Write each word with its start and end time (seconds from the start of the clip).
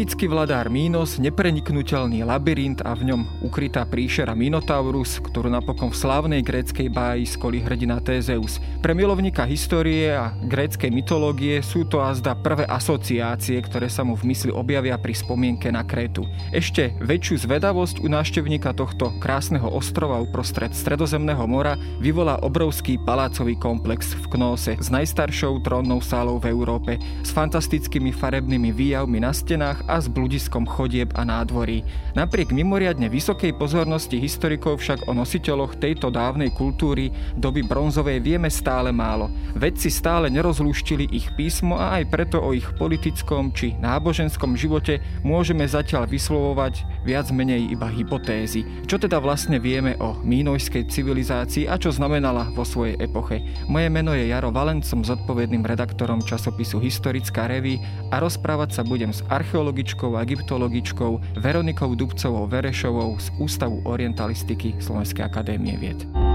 Antický 0.00 0.32
vladár 0.32 0.72
Mínos, 0.72 1.20
nepreniknutelný 1.20 2.24
labyrint 2.24 2.80
a 2.88 2.96
v 2.96 3.12
ňom 3.12 3.44
ukrytá 3.44 3.84
príšera 3.84 4.32
Minotaurus, 4.32 5.20
ktorú 5.20 5.52
napokon 5.52 5.92
v 5.92 6.00
slávnej 6.00 6.40
gréckej 6.40 6.88
báji 6.88 7.28
skolí 7.28 7.60
hrdina 7.60 8.00
Tézeus. 8.00 8.64
Pre 8.80 8.96
milovníka 8.96 9.44
histórie 9.44 10.08
a 10.08 10.32
gréckej 10.40 10.88
mytológie 10.88 11.60
sú 11.60 11.84
to 11.84 12.00
azda 12.00 12.32
prvé 12.32 12.64
asociácie, 12.64 13.60
ktoré 13.60 13.92
sa 13.92 14.00
mu 14.00 14.16
v 14.16 14.32
mysli 14.32 14.48
objavia 14.48 14.96
pri 14.96 15.12
spomienke 15.12 15.68
na 15.68 15.84
Krétu. 15.84 16.24
Ešte 16.48 16.96
väčšiu 17.04 17.44
zvedavosť 17.44 18.00
u 18.00 18.08
návštevníka 18.08 18.72
tohto 18.72 19.12
krásneho 19.20 19.68
ostrova 19.68 20.16
uprostred 20.16 20.72
Stredozemného 20.72 21.44
mora 21.44 21.76
vyvolá 22.00 22.40
obrovský 22.40 22.96
palácový 23.04 23.52
komplex 23.60 24.16
v 24.16 24.32
Knóse 24.32 24.80
s 24.80 24.88
najstaršou 24.88 25.60
trónnou 25.60 26.00
sálou 26.00 26.40
v 26.40 26.56
Európe, 26.56 26.96
s 27.20 27.36
fantastickými 27.36 28.16
farebnými 28.16 28.72
výjavmi 28.72 29.20
na 29.20 29.36
stenách 29.36 29.89
a 29.90 29.98
s 29.98 30.06
bludiskom 30.06 30.62
chodieb 30.70 31.10
a 31.18 31.26
nádvorí. 31.26 31.82
Napriek 32.14 32.54
mimoriadne 32.54 33.10
vysokej 33.10 33.58
pozornosti 33.58 34.22
historikov 34.22 34.78
však 34.78 35.10
o 35.10 35.12
nositeľoch 35.16 35.82
tejto 35.82 36.14
dávnej 36.14 36.54
kultúry 36.54 37.10
doby 37.34 37.66
bronzovej 37.66 38.22
vieme 38.22 38.46
stále 38.46 38.94
málo. 38.94 39.26
Vedci 39.58 39.90
stále 39.90 40.30
nerozlúštili 40.30 41.10
ich 41.10 41.26
písmo 41.34 41.80
a 41.80 41.98
aj 41.98 42.04
preto 42.12 42.38
o 42.38 42.52
ich 42.54 42.66
politickom 42.76 43.50
či 43.50 43.74
náboženskom 43.80 44.54
živote 44.54 45.02
môžeme 45.26 45.64
zatiaľ 45.64 46.06
vyslovovať 46.06 46.84
viac 47.02 47.32
menej 47.32 47.72
iba 47.72 47.88
hypotézy. 47.88 48.62
Čo 48.84 49.00
teda 49.00 49.18
vlastne 49.18 49.56
vieme 49.58 49.96
o 49.98 50.14
mínojskej 50.20 50.86
civilizácii 50.92 51.66
a 51.66 51.80
čo 51.80 51.88
znamenala 51.88 52.52
vo 52.52 52.62
svojej 52.62 53.00
epoche? 53.00 53.42
Moje 53.66 53.88
meno 53.88 54.12
je 54.12 54.28
Jaro 54.28 54.52
Valent, 54.52 54.84
som 54.84 55.00
zodpovedným 55.00 55.64
redaktorom 55.64 56.20
časopisu 56.22 56.78
Historická 56.84 57.48
reví 57.48 57.80
a 58.12 58.20
rozprávať 58.20 58.76
sa 58.76 58.82
budem 58.84 59.08
s 59.08 59.24
archeológom 59.32 59.70
archeologičkou 59.80 60.12
a 60.16 60.22
egyptologičkou 60.22 61.12
Veronikou 61.40 61.94
Dubcovou 61.96 62.44
Verešovou 62.46 63.16
z 63.16 63.32
Ústavu 63.40 63.80
orientalistiky 63.88 64.76
Slovenskej 64.76 65.24
akadémie 65.24 65.80
vied. 65.80 66.29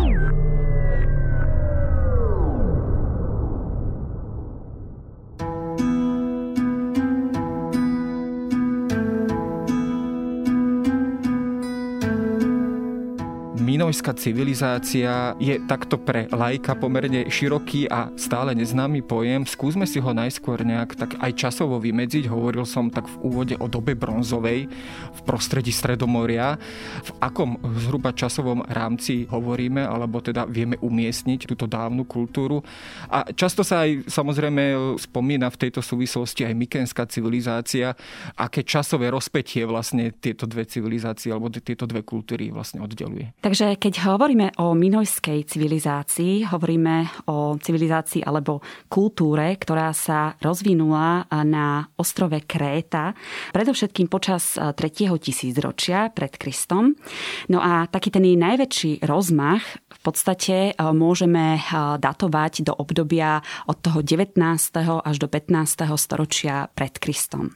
Minojská 13.95 14.19
civilizácia 14.19 15.39
je 15.39 15.55
takto 15.71 15.95
pre 15.95 16.27
lajka 16.27 16.75
pomerne 16.75 17.31
široký 17.31 17.87
a 17.87 18.11
stále 18.19 18.51
neznámy 18.51 18.99
pojem. 18.99 19.47
Skúsme 19.47 19.87
si 19.87 20.03
ho 20.03 20.11
najskôr 20.11 20.67
nejak 20.67 20.99
tak 20.99 21.15
aj 21.23 21.31
časovo 21.31 21.79
vymedziť. 21.79 22.27
Hovoril 22.27 22.67
som 22.67 22.91
tak 22.91 23.07
v 23.07 23.15
úvode 23.23 23.55
o 23.55 23.71
dobe 23.71 23.95
bronzovej 23.95 24.67
v 25.15 25.19
prostredí 25.23 25.71
Stredomoria. 25.71 26.59
V 27.07 27.11
akom 27.23 27.55
zhruba 27.87 28.11
časovom 28.11 28.67
rámci 28.67 29.31
hovoríme, 29.31 29.87
alebo 29.87 30.19
teda 30.19 30.43
vieme 30.43 30.75
umiestniť 30.75 31.47
túto 31.47 31.63
dávnu 31.63 32.03
kultúru. 32.03 32.67
A 33.07 33.31
často 33.31 33.63
sa 33.63 33.87
aj 33.87 34.11
samozrejme 34.11 34.75
spomína 34.99 35.47
v 35.47 35.71
tejto 35.71 35.79
súvislosti 35.79 36.43
aj 36.43 36.51
mykenská 36.51 37.07
civilizácia, 37.07 37.95
aké 38.35 38.67
časové 38.67 39.07
rozpetie 39.07 39.63
vlastne 39.63 40.11
tieto 40.11 40.43
dve 40.43 40.67
civilizácie 40.67 41.31
alebo 41.31 41.47
tieto 41.47 41.87
dve 41.87 42.03
kultúry 42.03 42.51
vlastne 42.51 42.83
oddeluje. 42.83 43.31
Takže 43.39 43.79
keď 43.85 44.01
hovoríme 44.01 44.57
o 44.65 44.73
minojskej 44.73 45.45
civilizácii, 45.45 46.49
hovoríme 46.49 47.21
o 47.29 47.53
civilizácii 47.53 48.25
alebo 48.25 48.57
kultúre, 48.89 49.53
ktorá 49.61 49.93
sa 49.93 50.33
rozvinula 50.41 51.29
na 51.45 51.85
ostrove 51.93 52.33
Kréta, 52.49 53.13
predovšetkým 53.53 54.09
počas 54.09 54.57
3. 54.57 54.73
tisícročia 55.21 56.09
pred 56.09 56.33
Kristom. 56.33 56.97
No 57.45 57.61
a 57.61 57.85
taký 57.85 58.09
ten 58.09 58.25
najväčší 58.25 59.05
rozmach 59.05 59.61
v 59.85 59.99
podstate 60.01 60.73
môžeme 60.81 61.61
datovať 62.01 62.65
do 62.65 62.73
obdobia 62.73 63.45
od 63.69 63.85
toho 63.85 64.01
19. 64.01 64.33
až 64.81 65.15
do 65.21 65.29
15. 65.29 65.85
storočia 65.93 66.73
pred 66.73 66.97
Kristom. 66.97 67.53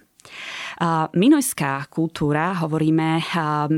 Minojská 1.12 1.92
kultúra, 1.92 2.56
hovoríme 2.64 3.20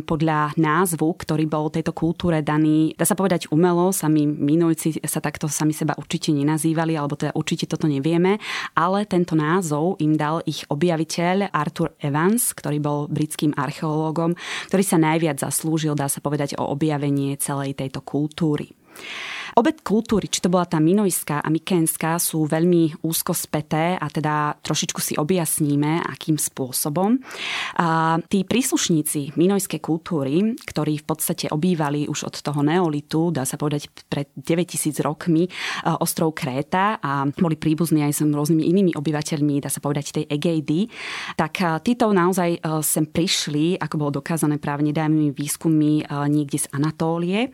podľa 0.06 0.54
názvu, 0.54 1.18
ktorý 1.18 1.50
bol 1.50 1.74
tejto 1.74 1.98
kultúre 1.98 2.46
daný, 2.46 2.94
dá 2.94 3.10
sa 3.10 3.18
povedať 3.18 3.50
umelo, 3.50 3.90
sami 3.90 4.30
Minojci 4.30 5.02
sa 5.02 5.18
takto 5.18 5.50
sami 5.50 5.74
seba 5.74 5.98
určite 5.98 6.30
nenazývali, 6.30 6.94
alebo 6.94 7.18
teda 7.18 7.34
určite 7.34 7.66
toto 7.66 7.90
nevieme, 7.90 8.38
ale 8.78 9.10
tento 9.10 9.34
názov 9.34 9.98
im 9.98 10.14
dal 10.14 10.46
ich 10.46 10.62
objaviteľ 10.70 11.50
Arthur 11.50 11.98
Evans, 11.98 12.54
ktorý 12.54 12.78
bol 12.78 13.00
britským 13.10 13.58
archeológom, 13.58 14.38
ktorý 14.70 14.84
sa 14.86 15.02
najviac 15.02 15.42
zaslúžil, 15.42 15.98
dá 15.98 16.06
sa 16.06 16.22
povedať, 16.22 16.54
o 16.62 16.70
objavenie 16.70 17.34
celej 17.42 17.82
tejto 17.82 18.06
kultúry. 18.06 18.78
Obe 19.52 19.76
kultúry, 19.76 20.32
či 20.32 20.40
to 20.40 20.48
bola 20.48 20.64
tá 20.64 20.80
minojská 20.80 21.44
a 21.44 21.50
mykenská, 21.52 22.16
sú 22.22 22.48
veľmi 22.48 23.04
úzko 23.04 23.36
späté 23.36 24.00
a 24.00 24.08
teda 24.08 24.56
trošičku 24.64 25.00
si 25.04 25.14
objasníme, 25.20 26.08
akým 26.08 26.40
spôsobom. 26.40 27.20
A 27.76 28.16
tí 28.32 28.48
príslušníci 28.48 29.36
minojskej 29.36 29.84
kultúry, 29.84 30.56
ktorí 30.56 31.04
v 31.04 31.06
podstate 31.06 31.52
obývali 31.52 32.08
už 32.08 32.32
od 32.32 32.36
toho 32.40 32.64
neolitu, 32.64 33.36
dá 33.36 33.44
sa 33.44 33.60
povedať 33.60 33.92
pred 34.08 34.32
9000 34.40 35.04
rokmi, 35.04 35.52
ostrov 36.00 36.32
Kréta 36.32 36.96
a 37.04 37.28
boli 37.28 37.60
príbuzní 37.60 38.08
aj 38.08 38.14
s 38.18 38.22
rôznymi 38.24 38.64
inými 38.64 38.92
obyvateľmi, 38.96 39.60
dá 39.60 39.68
sa 39.68 39.84
povedať 39.84 40.16
tej 40.16 40.26
Egejdy, 40.32 40.88
tak 41.36 41.60
títo 41.84 42.16
naozaj 42.16 42.64
sem 42.86 43.04
prišli, 43.04 43.76
ako 43.76 43.96
bolo 44.00 44.24
dokázané 44.24 44.62
práve 44.64 44.88
nedávnymi 44.88 45.36
výskummi 45.36 46.08
niekde 46.32 46.64
z 46.64 46.72
Anatólie. 46.72 47.52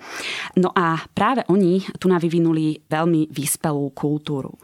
No 0.54 0.70
a 0.78 1.02
práve 1.18 1.42
oni 1.50 1.87
tu 1.96 2.12
na 2.12 2.20
vyvinuli 2.20 2.84
veľmi 2.92 3.32
vyspelú 3.32 3.96
kultúru. 3.96 4.60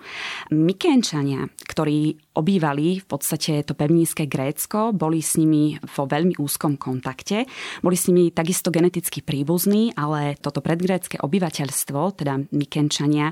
Mykenčania, 0.51 1.47
ktorí 1.67 2.19
obývali 2.35 2.99
v 3.01 3.05
podstate 3.07 3.63
to 3.63 3.73
pevnízke 3.73 4.27
Grécko, 4.27 4.91
boli 4.91 5.23
s 5.23 5.39
nimi 5.39 5.79
vo 5.79 6.03
veľmi 6.03 6.37
úzkom 6.37 6.75
kontakte, 6.75 7.47
boli 7.79 7.95
s 7.95 8.11
nimi 8.11 8.35
takisto 8.35 8.69
geneticky 8.69 9.23
príbuzní, 9.23 9.95
ale 9.95 10.35
toto 10.37 10.59
predgrécké 10.59 11.21
obyvateľstvo, 11.23 11.99
teda 12.19 12.39
Mykenčania, 12.51 13.31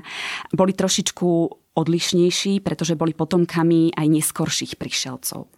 boli 0.56 0.72
trošičku 0.72 1.61
odlišnejší, 1.72 2.60
pretože 2.60 2.98
boli 2.98 3.16
potomkami 3.16 3.96
aj 3.96 4.06
neskorších 4.06 4.76
prišelcov. 4.76 5.48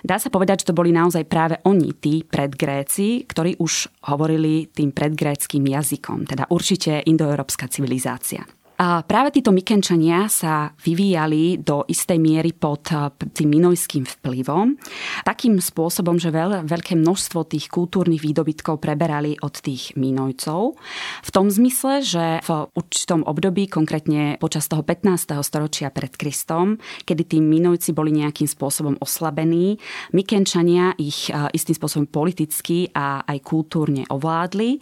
Dá 0.00 0.16
sa 0.16 0.32
povedať, 0.32 0.64
že 0.64 0.72
to 0.72 0.78
boli 0.78 0.96
naozaj 0.96 1.28
práve 1.28 1.60
oni, 1.68 1.92
tí 1.92 2.24
predgréci, 2.24 3.28
ktorí 3.28 3.60
už 3.60 3.92
hovorili 4.08 4.72
tým 4.72 4.96
predgréckým 4.96 5.68
jazykom, 5.68 6.24
teda 6.24 6.48
určite 6.48 7.04
indoeurópska 7.04 7.68
civilizácia. 7.68 8.48
A 8.78 9.02
práve 9.02 9.34
títo 9.34 9.50
Mykenčania 9.50 10.30
sa 10.30 10.70
vyvíjali 10.78 11.58
do 11.58 11.82
istej 11.90 12.14
miery 12.22 12.54
pod 12.54 12.86
eh, 12.94 13.10
tým 13.34 13.58
minojským 13.58 14.06
vplyvom, 14.06 14.78
takým 15.26 15.58
spôsobom, 15.58 16.14
že 16.14 16.30
veľ, 16.30 16.62
veľké 16.62 16.94
množstvo 16.94 17.50
tých 17.50 17.66
kultúrnych 17.74 18.22
výdobytkov 18.22 18.78
preberali 18.78 19.34
od 19.42 19.50
tých 19.58 19.98
Minojcov. 19.98 20.78
V 21.26 21.30
tom 21.34 21.50
zmysle, 21.50 22.06
že 22.06 22.38
v 22.46 22.70
určitom 22.78 23.26
období, 23.26 23.66
konkrétne 23.66 24.38
počas 24.38 24.70
toho 24.70 24.86
15. 24.86 25.42
storočia 25.42 25.90
pred 25.90 26.14
Kristom, 26.14 26.78
kedy 27.02 27.34
tí 27.34 27.38
Minojci 27.42 27.90
boli 27.90 28.14
nejakým 28.14 28.46
spôsobom 28.46 28.94
oslabení, 29.02 29.74
Mykenčania 30.14 30.94
ich 31.02 31.34
eh, 31.34 31.50
istým 31.50 31.74
spôsobom 31.74 32.06
politicky 32.06 32.94
a 32.94 33.26
aj 33.26 33.42
kultúrne 33.42 34.06
ovládli 34.06 34.78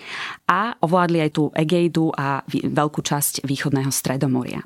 a 0.52 0.76
ovládli 0.84 1.24
aj 1.24 1.30
tú 1.32 1.48
Egejdu 1.56 2.12
a 2.12 2.44
veľkú 2.44 3.00
časť 3.00 3.48
východného 3.48 3.85
Stredného 3.92 4.16
stredomoria. 4.16 4.60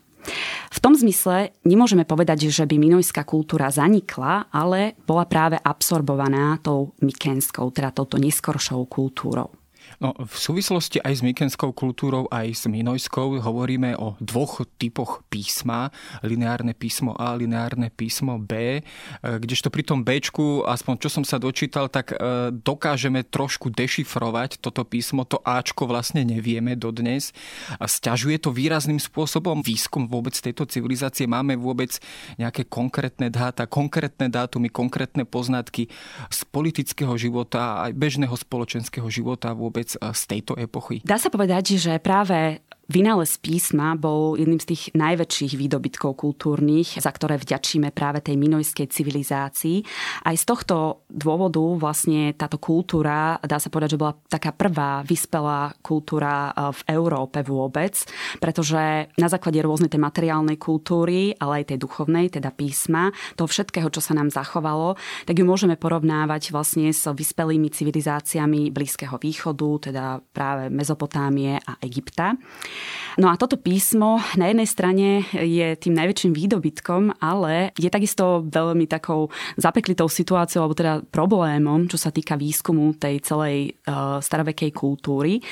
V 0.70 0.78
tom 0.78 0.94
zmysle 0.94 1.50
nemôžeme 1.66 2.06
povedať, 2.06 2.52
že 2.52 2.62
by 2.68 2.76
minojská 2.78 3.26
kultúra 3.26 3.72
zanikla, 3.72 4.52
ale 4.52 4.94
bola 5.02 5.26
práve 5.26 5.58
absorbovaná 5.58 6.60
tou 6.62 6.94
mykenskou, 7.02 7.72
teda 7.74 7.90
touto 7.90 8.20
neskoršou 8.20 8.86
kultúrou. 8.86 9.59
No, 10.00 10.16
v 10.16 10.32
súvislosti 10.32 10.96
aj 11.04 11.20
s 11.20 11.22
mykenskou 11.22 11.76
kultúrou, 11.76 12.24
aj 12.32 12.48
s 12.56 12.64
minojskou 12.64 13.36
hovoríme 13.36 14.00
o 14.00 14.16
dvoch 14.16 14.64
typoch 14.80 15.20
písma. 15.28 15.92
Lineárne 16.24 16.72
písmo 16.72 17.12
A, 17.20 17.36
lineárne 17.36 17.92
písmo 17.92 18.40
B. 18.40 18.80
E, 18.80 18.82
kdežto 19.20 19.68
pri 19.68 19.84
tom 19.84 20.00
B, 20.00 20.16
aspoň 20.64 20.94
čo 21.04 21.12
som 21.12 21.20
sa 21.20 21.36
dočítal, 21.36 21.92
tak 21.92 22.16
e, 22.16 22.48
dokážeme 22.48 23.28
trošku 23.28 23.68
dešifrovať 23.68 24.64
toto 24.64 24.88
písmo. 24.88 25.28
To 25.28 25.44
Ačko 25.44 25.84
vlastne 25.84 26.24
nevieme 26.24 26.80
dodnes. 26.80 27.36
A 27.76 27.84
stiažuje 27.84 28.40
to 28.40 28.56
výrazným 28.56 29.04
spôsobom 29.04 29.60
výskum 29.60 30.08
vôbec 30.08 30.32
tejto 30.32 30.64
civilizácie. 30.64 31.28
Máme 31.28 31.60
vôbec 31.60 32.00
nejaké 32.40 32.64
konkrétne 32.64 33.28
dáta, 33.28 33.68
konkrétne 33.68 34.32
dátumy, 34.32 34.72
konkrétne 34.72 35.28
poznatky 35.28 35.92
z 36.32 36.40
politického 36.48 37.12
života, 37.20 37.84
aj 37.84 37.92
bežného 37.92 38.32
spoločenského 38.32 39.04
života 39.12 39.52
vôbec 39.52 39.89
z 39.98 40.22
tejto 40.28 40.54
epochy? 40.60 41.00
Dá 41.02 41.16
sa 41.16 41.32
povedať, 41.32 41.80
že 41.80 41.96
práve 41.98 42.60
Vynález 42.90 43.38
písma 43.38 43.94
bol 43.94 44.34
jedným 44.34 44.58
z 44.58 44.74
tých 44.74 44.82
najväčších 44.98 45.54
výdobytkov 45.54 46.18
kultúrnych, 46.18 46.98
za 46.98 47.14
ktoré 47.14 47.38
vďačíme 47.38 47.94
práve 47.94 48.18
tej 48.18 48.34
minojskej 48.34 48.90
civilizácii. 48.90 49.86
Aj 50.26 50.34
z 50.34 50.42
tohto 50.42 51.06
dôvodu 51.06 51.62
vlastne 51.78 52.34
táto 52.34 52.58
kultúra, 52.58 53.38
dá 53.46 53.62
sa 53.62 53.70
povedať, 53.70 53.94
že 53.94 54.00
bola 54.02 54.18
taká 54.26 54.50
prvá 54.50 55.06
vyspelá 55.06 55.70
kultúra 55.86 56.50
e, 56.50 56.74
v 56.74 56.80
Európe 56.90 57.46
vôbec, 57.46 57.94
pretože 58.42 59.06
na 59.14 59.28
základe 59.30 59.62
rôznej 59.62 59.86
tej 59.86 60.02
materiálnej 60.02 60.58
kultúry, 60.58 61.38
ale 61.38 61.62
aj 61.62 61.70
tej 61.70 61.78
duchovnej, 61.86 62.26
teda 62.34 62.50
písma, 62.50 63.14
toho 63.38 63.46
všetkého, 63.46 63.86
čo 63.94 64.02
sa 64.02 64.18
nám 64.18 64.34
zachovalo, 64.34 64.98
tak 65.30 65.38
ju 65.38 65.46
môžeme 65.46 65.78
porovnávať 65.78 66.50
vlastne 66.50 66.90
s 66.90 67.06
vyspelými 67.06 67.70
civilizáciami 67.70 68.74
Blízkeho 68.74 69.14
východu, 69.14 69.94
teda 69.94 70.18
práve 70.34 70.74
Mezopotámie 70.74 71.54
a 71.62 71.78
Egypta. 71.86 72.34
No 73.18 73.28
a 73.28 73.34
toto 73.36 73.58
písmo 73.58 74.22
na 74.38 74.48
jednej 74.48 74.68
strane 74.70 75.08
je 75.34 75.76
tým 75.76 75.92
najväčším 75.92 76.32
výdobytkom, 76.32 77.20
ale 77.20 77.74
je 77.76 77.90
takisto 77.90 78.46
veľmi 78.46 78.86
takou 78.86 79.28
zapeklitou 79.58 80.06
situáciou, 80.06 80.64
alebo 80.64 80.78
teda 80.78 80.94
problémom, 81.04 81.90
čo 81.90 81.98
sa 81.98 82.14
týka 82.14 82.38
výskumu 82.38 82.96
tej 82.96 83.20
celej 83.20 83.76
uh, 83.84 84.22
starovekej 84.22 84.70
kultúry. 84.72 85.42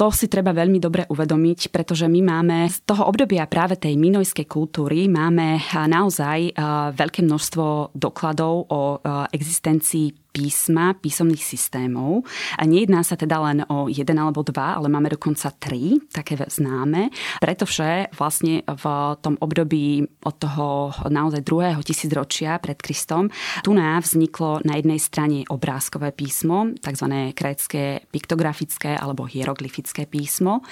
To 0.00 0.08
si 0.14 0.30
treba 0.30 0.54
veľmi 0.54 0.78
dobre 0.80 1.02
uvedomiť, 1.10 1.74
pretože 1.74 2.06
my 2.08 2.20
máme 2.24 2.70
z 2.70 2.86
toho 2.86 3.04
obdobia 3.10 3.44
práve 3.50 3.76
tej 3.76 3.98
minojskej 3.98 4.46
kultúry 4.48 5.10
máme 5.10 5.60
naozaj 5.74 6.54
uh, 6.54 6.94
veľké 6.94 7.20
množstvo 7.26 7.92
dokladov 7.92 8.70
o 8.70 8.80
uh, 8.96 9.26
existencii 9.34 10.23
písma, 10.34 10.98
písomných 10.98 11.46
systémov. 11.46 12.26
A 12.58 12.66
nejedná 12.66 13.06
sa 13.06 13.14
teda 13.14 13.38
len 13.38 13.62
o 13.70 13.86
jeden 13.86 14.18
alebo 14.18 14.42
dva, 14.42 14.74
ale 14.74 14.90
máme 14.90 15.14
dokonca 15.14 15.54
tri, 15.54 16.02
také 16.10 16.34
známe, 16.34 17.14
pretože 17.38 18.10
vlastne 18.18 18.66
v 18.66 18.84
tom 19.22 19.38
období 19.38 20.02
od 20.26 20.34
toho 20.34 20.90
naozaj 21.06 21.46
druhého 21.46 21.78
tisícročia 21.86 22.58
pred 22.58 22.82
Kristom 22.82 23.30
tu 23.62 23.70
nám 23.70 24.02
vzniklo 24.02 24.66
na 24.66 24.74
jednej 24.82 24.98
strane 24.98 25.46
obrázkové 25.46 26.10
písmo, 26.10 26.74
tzv. 26.82 27.30
krécké 27.30 28.02
piktografické 28.10 28.98
alebo 28.98 29.30
hieroglyfické 29.30 30.10
písmo. 30.10 30.66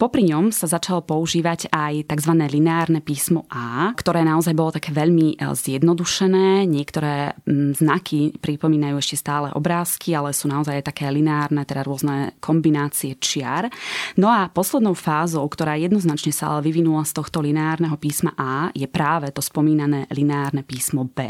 Popri 0.00 0.24
ňom 0.24 0.54
sa 0.54 0.70
začalo 0.70 1.04
používať 1.04 1.68
aj 1.68 2.08
tzv. 2.08 2.32
lineárne 2.48 3.04
písmo 3.04 3.44
A, 3.52 3.92
ktoré 3.92 4.22
naozaj 4.22 4.56
bolo 4.56 4.72
také 4.72 4.94
veľmi 4.94 5.36
eh, 5.36 5.52
zjednodušené. 5.52 6.64
Niektoré 6.64 7.36
znaky 7.76 8.38
pripomínajú 8.38 9.01
ešte 9.02 9.18
stále 9.18 9.50
obrázky, 9.52 10.14
ale 10.14 10.30
sú 10.30 10.46
naozaj 10.46 10.86
také 10.86 11.10
lineárne, 11.10 11.66
teda 11.66 11.82
rôzne 11.82 12.38
kombinácie 12.38 13.18
čiar. 13.18 13.66
No 14.14 14.30
a 14.30 14.46
poslednou 14.46 14.94
fázou, 14.94 15.42
ktorá 15.50 15.74
jednoznačne 15.74 16.30
sa 16.30 16.54
ale 16.54 16.70
vyvinula 16.70 17.02
z 17.02 17.18
tohto 17.18 17.42
lineárneho 17.42 17.98
písma 17.98 18.32
A, 18.38 18.70
je 18.72 18.86
práve 18.86 19.34
to 19.34 19.42
spomínané 19.42 20.06
lineárne 20.14 20.62
písmo 20.62 21.10
B. 21.10 21.26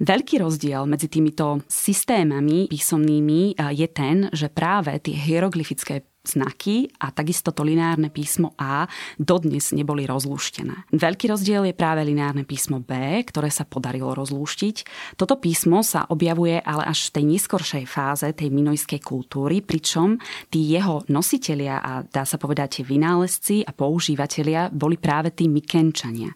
Veľký 0.00 0.40
rozdiel 0.44 0.84
medzi 0.84 1.08
týmito 1.08 1.64
systémami 1.68 2.68
písomnými 2.68 3.56
eh, 3.56 3.72
je 3.72 3.88
ten, 3.88 4.16
že 4.32 4.52
práve 4.52 4.92
tie 5.00 5.16
hieroglyfické 5.16 6.04
znaky 6.26 6.90
a 6.98 7.14
takisto 7.14 7.54
to 7.54 7.62
lineárne 7.62 8.10
písmo 8.10 8.52
A 8.58 8.90
dodnes 9.16 9.70
neboli 9.70 10.04
rozlúštené. 10.04 10.90
Veľký 10.90 11.30
rozdiel 11.30 11.70
je 11.70 11.74
práve 11.78 12.02
lineárne 12.02 12.42
písmo 12.42 12.82
B, 12.82 13.22
ktoré 13.22 13.48
sa 13.48 13.62
podarilo 13.62 14.12
rozlúštiť. 14.12 14.76
Toto 15.14 15.38
písmo 15.38 15.86
sa 15.86 16.06
objavuje 16.10 16.58
ale 16.58 16.82
až 16.88 17.10
v 17.10 17.14
tej 17.20 17.24
neskoršej 17.36 17.84
fáze 17.86 18.26
tej 18.32 18.50
minojskej 18.50 19.00
kultúry, 19.04 19.62
pričom 19.62 20.18
tí 20.50 20.66
jeho 20.66 21.06
nositelia 21.12 21.78
a 21.78 22.02
dá 22.02 22.24
sa 22.26 22.40
povedať 22.40 22.82
vynálezci 22.82 23.62
a 23.62 23.70
používateľia 23.70 24.72
boli 24.72 24.96
práve 24.96 25.30
tí 25.30 25.46
Mykenčania. 25.46 26.32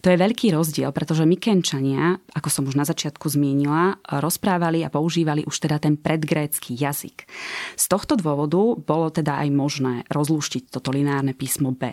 To 0.00 0.08
je 0.08 0.16
veľký 0.16 0.54
rozdiel, 0.54 0.94
pretože 0.94 1.26
Mykenčania, 1.26 2.16
ako 2.32 2.48
som 2.48 2.64
už 2.70 2.78
na 2.78 2.86
začiatku 2.86 3.26
zmienila, 3.26 3.98
rozprávali 4.22 4.86
a 4.86 4.92
používali 4.92 5.42
už 5.42 5.66
teda 5.66 5.82
ten 5.82 5.98
predgrécky 5.98 6.78
jazyk. 6.78 7.26
Z 7.74 7.84
tohto 7.90 8.14
dôvodu 8.14 8.78
bolo 8.78 9.10
teda 9.10 9.25
teda 9.26 9.42
aj 9.42 9.50
možné 9.50 9.94
rozlúštiť 10.06 10.70
toto 10.70 10.94
lineárne 10.94 11.34
písmo 11.34 11.74
B. 11.74 11.90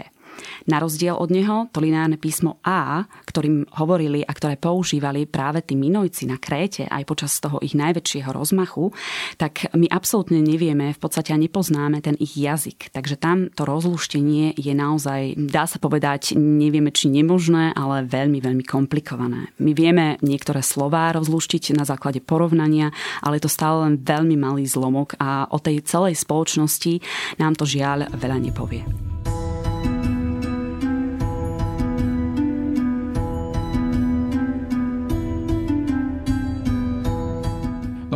Na 0.67 0.79
rozdiel 0.79 1.15
od 1.15 1.29
neho, 1.31 1.67
to 1.69 1.83
lineárne 1.83 2.15
písmo 2.15 2.59
A, 2.63 3.05
ktorým 3.27 3.67
hovorili 3.79 4.23
a 4.23 4.31
ktoré 4.31 4.55
používali 4.55 5.27
práve 5.27 5.63
tí 5.63 5.75
minojci 5.75 6.29
na 6.29 6.39
Kréte 6.39 6.87
aj 6.87 7.03
počas 7.03 7.37
toho 7.39 7.59
ich 7.59 7.75
najväčšieho 7.75 8.31
rozmachu, 8.31 8.95
tak 9.35 9.71
my 9.75 9.87
absolútne 9.91 10.39
nevieme, 10.39 10.95
v 10.95 10.99
podstate 10.99 11.35
nepoznáme 11.35 11.99
ten 11.99 12.15
ich 12.19 12.37
jazyk. 12.37 12.93
Takže 12.95 13.15
tam 13.19 13.49
to 13.51 13.67
rozluštenie 13.67 14.55
je 14.55 14.73
naozaj, 14.75 15.35
dá 15.37 15.67
sa 15.67 15.77
povedať, 15.81 16.35
nevieme 16.37 16.93
či 16.93 17.11
nemožné, 17.11 17.75
ale 17.75 18.07
veľmi, 18.07 18.39
veľmi 18.39 18.63
komplikované. 18.63 19.51
My 19.59 19.71
vieme 19.75 20.21
niektoré 20.23 20.63
slová 20.63 21.11
rozluštiť 21.15 21.75
na 21.75 21.83
základe 21.83 22.23
porovnania, 22.23 22.91
ale 23.19 23.37
je 23.39 23.43
to 23.45 23.51
stále 23.51 23.87
len 23.87 23.99
veľmi 23.99 24.35
malý 24.39 24.63
zlomok 24.67 25.15
a 25.19 25.47
o 25.51 25.59
tej 25.59 25.83
celej 25.83 26.19
spoločnosti 26.19 27.03
nám 27.39 27.57
to 27.57 27.67
žiaľ 27.67 28.07
veľa 28.15 28.37
nepovie. 28.39 28.83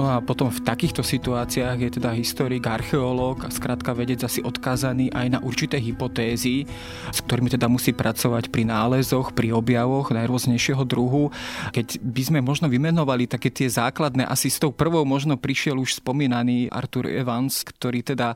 A 0.05 0.21
potom 0.21 0.53
v 0.53 0.61
takýchto 0.61 1.01
situáciách 1.01 1.77
je 1.81 1.89
teda 1.97 2.13
historik, 2.13 2.69
archeológ 2.69 3.45
a 3.45 3.49
skrátka 3.49 3.97
vedec 3.97 4.21
asi 4.21 4.45
odkázaný 4.45 5.09
aj 5.09 5.27
na 5.33 5.39
určité 5.41 5.81
hypotézy, 5.81 6.69
s 7.09 7.19
ktorými 7.25 7.49
teda 7.49 7.65
musí 7.65 7.95
pracovať 7.95 8.53
pri 8.53 8.67
nálezoch, 8.67 9.33
pri 9.33 9.55
objavoch 9.55 10.13
najrôznejšieho 10.13 10.83
druhu. 10.83 11.33
Keď 11.73 12.03
by 12.03 12.21
sme 12.21 12.39
možno 12.43 12.69
vymenovali 12.69 13.25
také 13.25 13.49
tie 13.49 13.71
základné, 13.71 14.27
asi 14.27 14.51
s 14.51 14.59
tou 14.61 14.69
prvou 14.69 15.07
možno 15.07 15.39
prišiel 15.39 15.79
už 15.79 16.03
spomínaný 16.03 16.69
Arthur 16.69 17.07
Evans, 17.07 17.63
ktorý 17.63 18.03
teda 18.03 18.35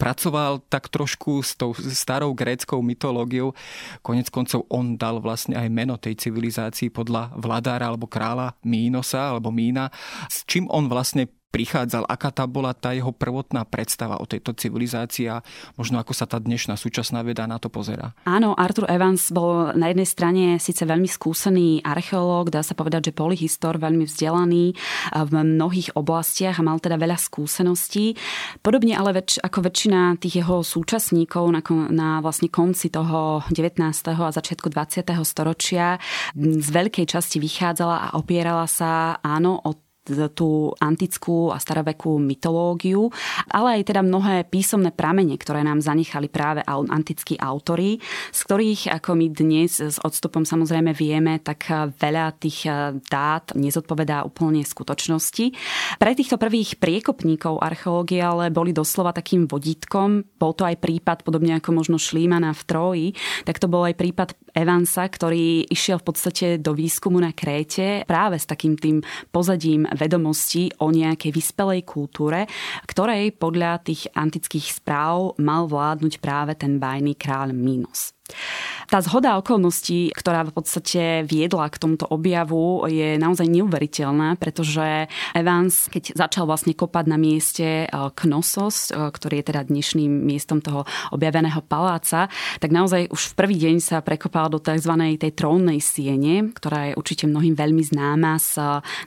pracoval 0.00 0.64
tak 0.66 0.88
trošku 0.88 1.44
s 1.44 1.54
tou 1.54 1.76
starou 1.76 2.32
gréckou 2.32 2.80
mytológiou. 2.80 3.52
Konec 4.00 4.32
koncov 4.32 4.64
on 4.72 4.96
dal 4.96 5.20
vlastne 5.20 5.60
aj 5.60 5.68
meno 5.68 6.00
tej 6.00 6.16
civilizácii 6.16 6.88
podľa 6.88 7.36
vladára 7.36 7.92
alebo 7.92 8.08
kráľa 8.08 8.56
Mínosa 8.64 9.36
alebo 9.36 9.52
Mína, 9.52 9.92
s 10.32 10.40
čím 10.48 10.64
on 10.72 10.88
vlastne 10.88 10.94
prichádzal, 11.56 12.04
aká 12.04 12.28
tá 12.28 12.44
bola 12.44 12.76
tá 12.76 12.92
jeho 12.92 13.16
prvotná 13.16 13.64
predstava 13.64 14.20
o 14.20 14.28
tejto 14.28 14.52
civilizácii 14.52 15.32
a 15.32 15.40
možno 15.80 15.96
ako 15.96 16.12
sa 16.12 16.28
tá 16.28 16.36
dnešná 16.36 16.76
súčasná 16.76 17.24
veda 17.24 17.48
na 17.48 17.56
to 17.56 17.72
pozera. 17.72 18.12
Áno, 18.28 18.52
Arthur 18.52 18.92
Evans 18.92 19.32
bol 19.32 19.72
na 19.72 19.88
jednej 19.88 20.04
strane 20.04 20.44
síce 20.60 20.84
veľmi 20.84 21.08
skúsený 21.08 21.80
archeológ, 21.80 22.52
dá 22.52 22.60
sa 22.60 22.76
povedať, 22.76 23.08
že 23.08 23.16
polyhistor, 23.16 23.80
veľmi 23.80 24.04
vzdelaný 24.04 24.76
v 25.16 25.32
mnohých 25.32 25.96
oblastiach 25.96 26.60
a 26.60 26.66
mal 26.66 26.76
teda 26.76 27.00
veľa 27.00 27.16
skúseností. 27.16 28.12
Podobne 28.60 28.92
ale 28.92 29.16
väč, 29.16 29.40
ako 29.40 29.64
väčšina 29.64 30.20
tých 30.20 30.44
jeho 30.44 30.60
súčasníkov 30.60 31.48
na, 31.48 31.64
na 31.88 32.08
vlastne 32.20 32.52
konci 32.52 32.92
toho 32.92 33.40
19. 33.48 33.80
a 34.12 34.28
začiatku 34.28 34.68
20. 34.68 35.08
storočia 35.24 35.96
z 36.36 36.68
veľkej 36.68 37.06
časti 37.08 37.40
vychádzala 37.40 38.12
a 38.12 38.14
opierala 38.20 38.68
sa 38.68 39.16
áno 39.24 39.56
o 39.64 39.85
tú 40.32 40.70
antickú 40.78 41.50
a 41.50 41.58
starovekú 41.58 42.16
mytológiu, 42.22 43.10
ale 43.50 43.80
aj 43.80 43.92
teda 43.92 44.00
mnohé 44.06 44.46
písomné 44.46 44.94
pramene, 44.94 45.34
ktoré 45.34 45.66
nám 45.66 45.82
zanechali 45.82 46.30
práve 46.30 46.62
antickí 46.66 47.36
autory, 47.36 47.98
z 48.30 48.40
ktorých, 48.46 48.94
ako 48.96 49.10
my 49.18 49.26
dnes 49.30 49.82
s 49.82 49.98
odstupom 50.00 50.46
samozrejme 50.46 50.94
vieme, 50.94 51.42
tak 51.42 51.68
veľa 51.98 52.38
tých 52.38 52.70
dát 53.10 53.52
nezodpovedá 53.56 54.22
úplne 54.22 54.62
skutočnosti. 54.62 55.52
Pre 55.98 56.12
týchto 56.14 56.38
prvých 56.38 56.78
priekopníkov 56.78 57.58
archeológie 57.60 58.22
ale 58.22 58.54
boli 58.54 58.70
doslova 58.70 59.10
takým 59.10 59.50
vodítkom. 59.50 60.22
Bol 60.38 60.52
to 60.54 60.68
aj 60.68 60.78
prípad, 60.78 61.26
podobne 61.26 61.58
ako 61.58 61.70
možno 61.74 61.96
Šlímana 61.98 62.54
v 62.54 62.62
Troji, 62.66 63.08
tak 63.42 63.58
to 63.58 63.66
bol 63.66 63.82
aj 63.82 63.98
prípad 63.98 64.28
Evansa, 64.56 65.04
ktorý 65.04 65.68
išiel 65.68 66.00
v 66.00 66.06
podstate 66.08 66.46
do 66.56 66.72
výskumu 66.72 67.20
na 67.20 67.36
Kréte 67.36 68.04
práve 68.08 68.40
s 68.40 68.48
takým 68.48 68.76
tým 68.76 69.04
pozadím 69.28 69.84
vedomostí 69.96 70.72
o 70.80 70.92
nejakej 70.92 71.32
vyspelej 71.32 71.82
kultúre, 71.84 72.46
ktorej 72.88 73.34
podľa 73.36 73.82
tých 73.84 74.08
antických 74.12 74.80
správ 74.80 75.36
mal 75.42 75.66
vládnuť 75.66 76.20
práve 76.22 76.52
ten 76.56 76.78
bajný 76.80 77.18
kráľ 77.18 77.52
Minos. 77.56 78.15
Tá 78.86 79.02
zhoda 79.02 79.34
okolností, 79.42 80.14
ktorá 80.14 80.46
v 80.46 80.54
podstate 80.54 81.26
viedla 81.26 81.66
k 81.66 81.78
tomuto 81.82 82.06
objavu, 82.06 82.86
je 82.86 83.18
naozaj 83.18 83.50
neuveriteľná, 83.50 84.38
pretože 84.38 85.10
Evans, 85.34 85.90
keď 85.90 86.14
začal 86.14 86.46
vlastne 86.46 86.70
kopať 86.70 87.04
na 87.10 87.18
mieste 87.18 87.90
Knossos, 87.90 88.94
ktorý 88.94 89.42
je 89.42 89.46
teda 89.50 89.66
dnešným 89.66 90.10
miestom 90.22 90.62
toho 90.62 90.86
objaveného 91.10 91.66
paláca, 91.66 92.30
tak 92.62 92.70
naozaj 92.70 93.10
už 93.10 93.34
v 93.34 93.36
prvý 93.38 93.56
deň 93.58 93.76
sa 93.82 93.98
prekopal 94.06 94.54
do 94.54 94.62
tzv. 94.62 94.94
tej 95.18 95.34
trónnej 95.34 95.82
siene, 95.82 96.54
ktorá 96.54 96.94
je 96.94 96.98
určite 96.98 97.26
mnohým 97.26 97.58
veľmi 97.58 97.82
známa 97.82 98.38
s, 98.38 98.54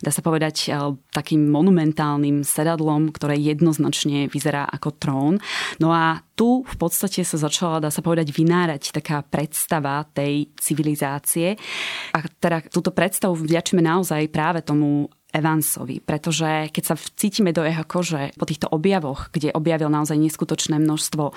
dá 0.03 0.11
sa 0.11 0.19
povedať, 0.19 0.75
takým 1.15 1.47
monumentálnym 1.47 2.43
sedadlom, 2.43 3.15
ktoré 3.15 3.39
jednoznačne 3.39 4.27
vyzerá 4.27 4.67
ako 4.67 4.89
trón. 4.91 5.33
No 5.79 5.95
a 5.95 6.19
tu 6.35 6.63
v 6.63 6.75
podstate 6.79 7.23
sa 7.23 7.35
začala, 7.35 7.83
dá 7.83 7.91
sa 7.91 7.99
povedať, 7.99 8.31
vynárať 8.31 8.95
taká 9.09 9.25
predstava 9.25 10.05
tej 10.05 10.53
civilizácie. 10.61 11.57
A 12.13 12.21
teda 12.37 12.61
túto 12.69 12.93
predstavu 12.93 13.33
vďačíme 13.41 13.81
naozaj 13.81 14.29
práve 14.29 14.61
tomu 14.61 15.09
Evansovi, 15.29 16.01
pretože 16.01 16.73
keď 16.73 16.83
sa 16.83 16.95
cítime 16.97 17.53
do 17.53 17.61
jeho 17.61 17.85
kože 17.85 18.33
po 18.33 18.49
týchto 18.49 18.65
objavoch, 18.73 19.29
kde 19.29 19.53
objavil 19.53 19.93
naozaj 19.93 20.17
neskutočné 20.17 20.81
množstvo 20.81 21.29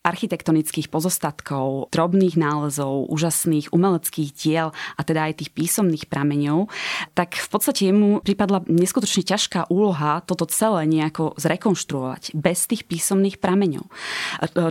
architektonických 0.00 0.88
pozostatkov, 0.88 1.92
drobných 1.92 2.40
nálezov, 2.40 3.12
úžasných 3.12 3.68
umeleckých 3.68 4.30
diel 4.32 4.72
a 4.72 5.00
teda 5.04 5.28
aj 5.28 5.44
tých 5.44 5.50
písomných 5.52 6.08
prameňov, 6.08 6.72
tak 7.12 7.36
v 7.36 7.48
podstate 7.52 7.92
mu 7.92 8.24
pripadla 8.24 8.64
neskutočne 8.64 9.28
ťažká 9.28 9.68
úloha 9.68 10.24
toto 10.24 10.48
celé 10.48 10.88
nejako 10.88 11.36
zrekonštruovať 11.36 12.32
bez 12.32 12.64
tých 12.64 12.88
písomných 12.88 13.40
prameňov. 13.44 13.84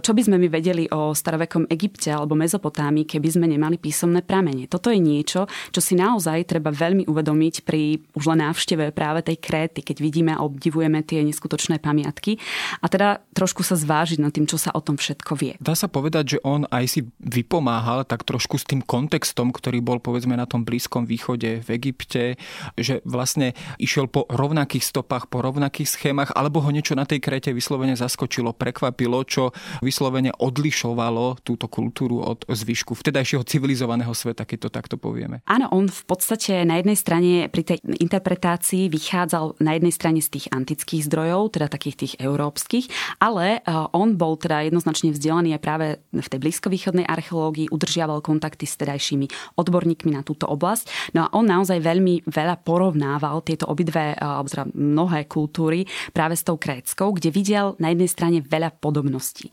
Čo 0.01 0.12
by 0.18 0.22
sme 0.25 0.42
my 0.42 0.48
vedeli 0.50 0.89
o 0.89 1.13
starovekom 1.13 1.70
Egypte 1.70 2.10
alebo 2.10 2.34
Mezopotámii, 2.34 3.06
keby 3.06 3.30
sme 3.30 3.46
nemali 3.46 3.77
písomné 3.77 4.25
pramene? 4.25 4.65
Toto 4.65 4.89
je 4.89 4.98
niečo, 4.98 5.46
čo 5.70 5.77
si 5.82 5.94
naozaj 5.94 6.50
treba 6.50 6.74
veľmi 6.74 7.06
uvedomiť 7.06 7.56
pri 7.62 8.01
už 8.18 8.34
len 8.34 8.42
návšteve 8.63 8.96
práve 8.96 9.20
tej 9.27 9.43
Kréty, 9.43 9.84
keď 9.84 10.00
vidíme 10.00 10.32
a 10.32 10.39
obdivujeme 10.39 11.03
tie 11.03 11.20
neskutočné 11.27 11.84
pamiatky 11.84 12.39
a 12.79 12.88
teda 12.88 13.20
trošku 13.36 13.60
sa 13.60 13.75
zvážiť 13.75 14.24
nad 14.24 14.32
tým, 14.32 14.48
čo 14.48 14.55
sa 14.55 14.72
o 14.72 14.79
tom 14.79 14.96
všetko 14.96 15.36
vie. 15.36 15.60
Dá 15.60 15.75
sa 15.75 15.91
povedať, 15.91 16.39
že 16.39 16.43
on 16.48 16.63
aj 16.72 16.86
si 16.88 17.01
vypomáhal 17.20 18.08
tak 18.08 18.24
trošku 18.24 18.55
s 18.55 18.63
tým 18.63 18.79
kontextom, 18.79 19.51
ktorý 19.51 19.84
bol 19.84 20.00
povedzme 20.00 20.39
na 20.39 20.48
tom 20.48 20.63
Blízkom 20.63 21.03
východe 21.03 21.60
v 21.60 21.70
Egypte, 21.75 22.39
že 22.79 23.03
vlastne 23.03 23.51
išiel 23.84 24.08
po 24.08 24.24
rovnakých 24.32 24.88
stopách, 24.88 25.27
po 25.27 25.43
rovnakých 25.43 25.91
schémach, 25.91 26.32
alebo 26.32 26.63
ho 26.63 26.72
niečo 26.72 26.96
na 26.96 27.03
tej 27.03 27.20
Kréte 27.20 27.51
vyslovene 27.51 28.00
zaskočilo, 28.00 28.55
prekvapilo, 28.55 29.27
čo 29.27 29.51
vyslovene 29.84 30.32
odlišovalo 30.39 31.43
túto 31.43 31.67
kultúru 31.67 32.24
od 32.24 32.48
zvyšku 32.48 32.96
vtedajšieho 32.96 33.43
civilizovaného 33.43 34.15
sveta, 34.15 34.48
keď 34.48 34.58
to 34.63 34.70
takto 34.72 34.96
povieme. 34.96 35.43
Áno, 35.51 35.67
on 35.75 35.91
v 35.91 36.03
podstate 36.08 36.63
na 36.63 36.79
jednej 36.79 36.96
strane 36.96 37.51
pri 37.51 37.63
tej 37.67 37.77
interpretácii 37.84 38.52
interpretácií 38.53 38.86
vychádzal 38.93 39.57
na 39.65 39.74
jednej 39.74 39.93
strane 39.93 40.22
z 40.22 40.29
tých 40.29 40.45
antických 40.53 41.10
zdrojov, 41.10 41.57
teda 41.57 41.67
takých 41.74 41.95
tých 41.98 42.13
európskych, 42.22 42.86
ale 43.17 43.60
eh, 43.60 43.98
on 43.98 44.13
bol 44.13 44.38
teda 44.38 44.69
jednoznačne 44.69 45.10
vzdelaný 45.10 45.57
aj 45.57 45.62
práve 45.62 45.88
v 46.13 46.27
tej 46.27 46.39
blízkovýchodnej 46.39 47.05
archeológii, 47.10 47.74
udržiaval 47.74 48.22
kontakty 48.22 48.69
s 48.69 48.77
tedajšími 48.77 49.57
odborníkmi 49.57 50.13
na 50.13 50.22
túto 50.22 50.45
oblasť. 50.45 51.15
No 51.17 51.25
a 51.25 51.31
on 51.33 51.50
naozaj 51.50 51.81
veľmi 51.81 52.29
veľa 52.29 52.62
porovnával 52.62 53.41
tieto 53.41 53.65
obidve, 53.65 54.13
eh, 54.13 54.17
alebo 54.22 54.50
teda 54.50 54.69
mnohé 54.69 55.25
kultúry 55.25 55.89
práve 56.13 56.38
s 56.38 56.45
tou 56.45 56.62
kréckou, 56.62 57.17
kde 57.17 57.33
videl 57.33 57.74
na 57.81 57.89
jednej 57.89 58.10
strane 58.10 58.38
veľa 58.45 58.77
podobností. 58.77 59.50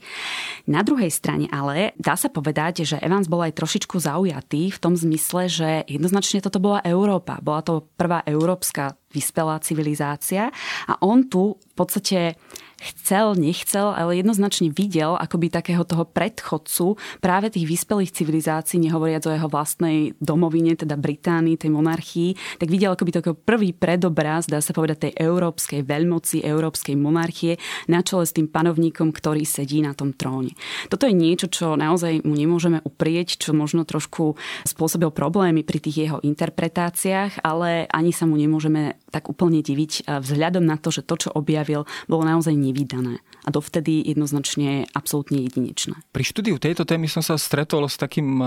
Na 0.68 0.84
druhej 0.84 1.08
strane 1.08 1.48
ale 1.48 1.96
dá 1.96 2.20
sa 2.20 2.28
povedať, 2.28 2.84
že 2.84 3.00
Evans 3.00 3.26
bol 3.32 3.40
aj 3.40 3.56
trošičku 3.56 3.96
zaujatý 3.96 4.68
v 4.70 4.78
tom 4.78 4.92
zmysle, 4.92 5.48
že 5.48 5.68
jednoznačne 5.88 6.44
toto 6.44 6.60
bola 6.60 6.84
Európa. 6.84 7.40
Bola 7.40 7.64
to 7.64 7.88
prvá 7.96 8.20
európska 8.26 8.89
vyspelá 9.14 9.58
civilizácia. 9.58 10.50
A 10.88 11.02
on 11.02 11.28
tu 11.28 11.56
v 11.58 11.74
podstate 11.74 12.34
chcel, 12.80 13.36
nechcel, 13.36 13.92
ale 13.92 14.16
jednoznačne 14.18 14.72
videl 14.72 15.14
akoby 15.20 15.52
takého 15.52 15.84
toho 15.84 16.08
predchodcu 16.08 16.96
práve 17.20 17.52
tých 17.52 17.68
vyspelých 17.68 18.16
civilizácií, 18.16 18.80
nehovoriac 18.80 19.28
o 19.28 19.34
jeho 19.36 19.48
vlastnej 19.52 20.16
domovine, 20.18 20.74
teda 20.74 20.96
Británii, 20.96 21.60
tej 21.60 21.70
monarchii, 21.70 22.58
tak 22.58 22.72
videl 22.72 22.96
akoby 22.96 23.12
taký 23.12 23.36
prvý 23.36 23.70
predobraz, 23.76 24.48
dá 24.48 24.64
sa 24.64 24.72
povedať, 24.72 25.10
tej 25.10 25.12
európskej 25.20 25.84
veľmoci, 25.84 26.40
európskej 26.40 26.96
monarchie 26.96 27.60
na 27.86 28.00
čele 28.00 28.24
s 28.24 28.32
tým 28.32 28.48
panovníkom, 28.48 29.12
ktorý 29.12 29.44
sedí 29.44 29.84
na 29.84 29.92
tom 29.92 30.16
tróne. 30.16 30.56
Toto 30.88 31.04
je 31.04 31.14
niečo, 31.14 31.52
čo 31.52 31.76
naozaj 31.76 32.24
mu 32.24 32.32
nemôžeme 32.32 32.80
uprieť, 32.82 33.36
čo 33.36 33.52
možno 33.52 33.84
trošku 33.84 34.34
spôsobil 34.64 35.12
problémy 35.12 35.60
pri 35.66 35.78
tých 35.82 35.96
jeho 36.08 36.18
interpretáciách, 36.24 37.44
ale 37.44 37.84
ani 37.92 38.14
sa 38.14 38.24
mu 38.24 38.40
nemôžeme 38.40 38.96
tak 39.10 39.28
úplne 39.28 39.60
diviť 39.60 40.06
vzhľadom 40.06 40.64
na 40.64 40.78
to, 40.78 40.94
že 40.94 41.02
to, 41.02 41.26
čo 41.26 41.34
objavil, 41.34 41.84
bolo 42.06 42.22
naozaj 42.22 42.54
nevydané 42.70 43.18
a 43.44 43.48
dovtedy 43.48 44.04
jednoznačne 44.04 44.86
absolútne 44.92 45.40
jedinečné. 45.48 45.96
Pri 46.12 46.24
štúdiu 46.24 46.60
tejto 46.60 46.84
témy 46.84 47.08
som 47.08 47.24
sa 47.24 47.40
stretol 47.40 47.88
s 47.88 47.96
takým 47.96 48.38
e, 48.38 48.44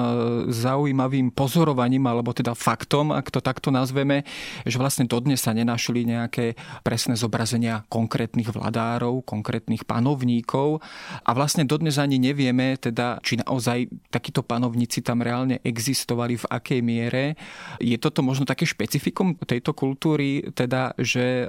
zaujímavým 0.54 1.34
pozorovaním, 1.34 2.06
alebo 2.06 2.30
teda 2.32 2.54
faktom, 2.54 3.10
ak 3.10 3.34
to 3.34 3.42
takto 3.42 3.74
nazveme, 3.74 4.22
že 4.64 4.78
vlastne 4.78 5.10
dodnes 5.10 5.42
sa 5.42 5.52
nenašli 5.52 6.06
nejaké 6.06 6.54
presné 6.86 7.18
zobrazenia 7.18 7.84
konkrétnych 7.90 8.54
vladárov, 8.54 9.26
konkrétnych 9.26 9.84
panovníkov 9.84 10.80
a 11.26 11.32
vlastne 11.34 11.66
dodnes 11.66 11.98
ani 11.98 12.22
nevieme, 12.22 12.78
teda, 12.78 13.18
či 13.26 13.42
naozaj 13.42 13.90
takíto 14.14 14.46
panovníci 14.46 15.02
tam 15.02 15.26
reálne 15.26 15.58
existovali, 15.66 16.38
v 16.38 16.46
akej 16.50 16.80
miere. 16.86 17.24
Je 17.82 17.98
toto 17.98 18.22
možno 18.22 18.46
také 18.46 18.70
špecifikum 18.70 19.36
tejto 19.42 19.74
kultúry, 19.74 20.54
teda, 20.54 20.94
že 21.02 21.44
e, 21.44 21.46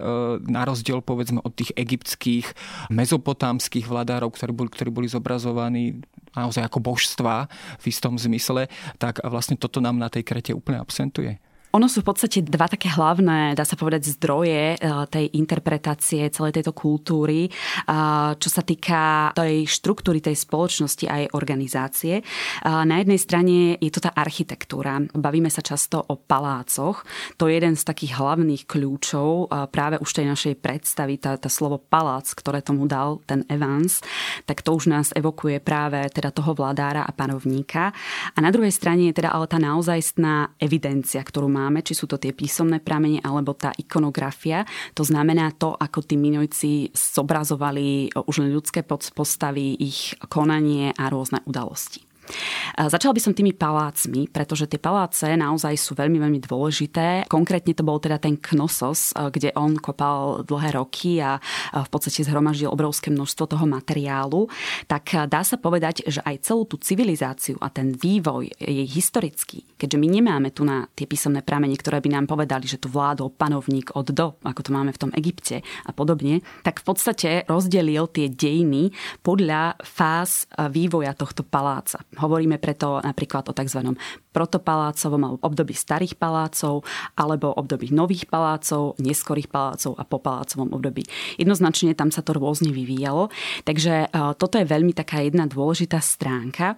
na 0.49 0.64
rozdiel 0.64 1.04
povedzme 1.04 1.45
od 1.45 1.52
tých 1.52 1.76
egyptských 1.76 2.47
mezopotámskych 2.90 3.87
vladárov, 3.87 4.33
ktorí 4.35 4.52
boli, 4.52 4.71
ktorí 4.71 4.90
boli 4.90 5.09
zobrazovaní 5.09 6.00
naozaj 6.35 6.66
ako 6.66 6.78
božstva 6.83 7.47
v 7.78 7.85
istom 7.87 8.18
zmysle, 8.18 8.66
tak 8.99 9.23
vlastne 9.23 9.54
toto 9.54 9.78
nám 9.78 9.97
na 9.97 10.11
tej 10.11 10.26
krete 10.26 10.50
úplne 10.50 10.83
absentuje. 10.83 11.38
Ono 11.75 11.90
sú 11.90 12.07
v 12.07 12.14
podstate 12.14 12.38
dva 12.47 12.71
také 12.71 12.87
hlavné, 12.87 13.59
dá 13.59 13.66
sa 13.66 13.75
povedať, 13.75 14.14
zdroje 14.14 14.78
eh, 14.78 14.95
tej 15.11 15.35
interpretácie 15.35 16.31
celej 16.31 16.62
tejto 16.62 16.71
kultúry, 16.71 17.50
eh, 17.50 18.31
čo 18.38 18.47
sa 18.49 18.62
týka 18.62 19.35
tej 19.35 19.66
štruktúry 19.66 20.23
tej 20.23 20.38
spoločnosti 20.38 21.04
a 21.11 21.14
jej 21.26 21.28
organizácie. 21.35 22.23
Eh, 22.23 22.25
na 22.62 23.02
jednej 23.02 23.19
strane 23.19 23.75
je 23.83 23.90
to 23.90 24.07
tá 24.07 24.14
architektúra. 24.14 25.02
Bavíme 25.19 25.50
sa 25.50 25.66
často 25.66 25.99
o 25.99 26.14
palácoch. 26.14 27.02
To 27.43 27.50
je 27.50 27.59
jeden 27.59 27.75
z 27.75 27.83
takých 27.83 28.23
hlavných 28.23 28.71
kľúčov 28.71 29.50
práve 29.75 29.99
už 29.99 30.11
tej 30.14 30.31
našej 30.31 30.54
predstavy, 30.62 31.19
tá, 31.19 31.35
tá 31.35 31.50
slovo 31.50 31.83
palác, 31.83 32.31
ktoré 32.31 32.62
tomu 32.62 32.87
dal 32.87 33.19
ten 33.26 33.43
Evans, 33.50 33.99
tak 34.47 34.62
to 34.62 34.76
už 34.76 34.87
nás 34.87 35.11
evokuje 35.16 35.59
práve 35.59 36.07
teda 36.14 36.31
toho 36.31 36.54
vládára 36.54 37.02
a 37.02 37.11
panovníka. 37.11 37.90
A 38.35 38.38
na 38.38 38.54
druhej 38.54 38.71
strane 38.71 39.11
je 39.11 39.19
teda 39.19 39.35
ale 39.35 39.50
tá 39.50 39.59
naozajstná 39.59 40.54
evidencia, 40.61 41.25
ktorú 41.25 41.50
má 41.50 41.63
máme, 41.64 41.80
či 41.80 41.97
sú 41.97 42.04
to 42.04 42.21
tie 42.21 42.37
písomné 42.37 42.85
pramene 42.85 43.25
alebo 43.25 43.56
tá 43.56 43.73
ikonografia. 43.73 44.68
To 44.92 45.00
znamená 45.00 45.56
to, 45.56 45.73
ako 45.73 46.04
tí 46.04 46.21
minojci 46.21 46.92
zobrazovali 46.92 48.12
už 48.12 48.44
len 48.44 48.52
ľudské 48.52 48.85
postavy, 48.85 49.80
ich 49.80 50.12
konanie 50.28 50.92
a 50.92 51.09
rôzne 51.09 51.40
udalosti. 51.49 52.13
Začala 52.75 53.14
by 53.14 53.21
som 53.23 53.37
tými 53.37 53.52
palácmi, 53.54 54.26
pretože 54.33 54.66
tie 54.66 54.81
paláce 54.81 55.28
naozaj 55.37 55.76
sú 55.78 55.93
veľmi, 55.95 56.19
veľmi 56.19 56.40
dôležité. 56.43 57.28
Konkrétne 57.31 57.76
to 57.76 57.87
bol 57.87 58.00
teda 58.02 58.19
ten 58.19 58.40
Knossos, 58.40 59.14
kde 59.14 59.54
on 59.54 59.78
kopal 59.78 60.43
dlhé 60.43 60.75
roky 60.75 61.23
a 61.23 61.38
v 61.71 61.88
podstate 61.93 62.26
zhromaždil 62.26 62.73
obrovské 62.73 63.12
množstvo 63.14 63.54
toho 63.54 63.66
materiálu. 63.69 64.49
Tak 64.90 65.31
dá 65.31 65.47
sa 65.47 65.61
povedať, 65.61 66.09
že 66.09 66.25
aj 66.25 66.49
celú 66.49 66.66
tú 66.66 66.81
civilizáciu 66.81 67.61
a 67.62 67.71
ten 67.71 67.95
vývoj 67.95 68.50
jej 68.59 68.88
historický, 68.88 69.62
keďže 69.78 70.00
my 70.00 70.09
nemáme 70.11 70.49
tu 70.50 70.66
na 70.66 70.88
tie 70.97 71.07
písomné 71.07 71.45
pramene, 71.45 71.76
ktoré 71.78 72.02
by 72.02 72.11
nám 72.11 72.26
povedali, 72.26 72.66
že 72.66 72.81
tu 72.83 72.90
vládol 72.90 73.31
panovník 73.37 73.95
od 73.95 74.11
do, 74.11 74.35
ako 74.43 74.61
to 74.64 74.71
máme 74.75 74.90
v 74.90 75.00
tom 75.00 75.11
Egypte 75.14 75.62
a 75.62 75.90
podobne, 75.95 76.43
tak 76.66 76.83
v 76.83 76.85
podstate 76.88 77.31
rozdelil 77.47 78.11
tie 78.11 78.33
dejiny 78.33 78.90
podľa 79.23 79.78
fáz 79.85 80.50
vývoja 80.73 81.14
tohto 81.14 81.47
paláca. 81.47 82.02
Hovoríme 82.18 82.59
preto 82.59 83.00
napríklad 83.02 83.49
o 83.49 83.52
tzv. 83.52 83.94
Protopalácovom 84.35 85.38
období 85.38 85.73
starých 85.73 86.19
palácov 86.19 86.83
alebo 87.14 87.55
období 87.55 87.95
nových 87.95 88.26
palácov, 88.26 88.99
neskorých 88.99 89.47
palácov 89.47 89.95
a 89.95 90.03
po 90.03 90.19
palácovom 90.19 90.75
období. 90.75 91.07
Jednoznačne 91.38 91.95
tam 91.95 92.11
sa 92.11 92.26
to 92.26 92.35
rôzne 92.35 92.75
vyvíjalo. 92.75 93.31
Takže 93.62 94.11
toto 94.37 94.59
je 94.59 94.67
veľmi 94.67 94.91
taká 94.91 95.23
jedna 95.23 95.47
dôležitá 95.47 96.03
stránka. 96.03 96.75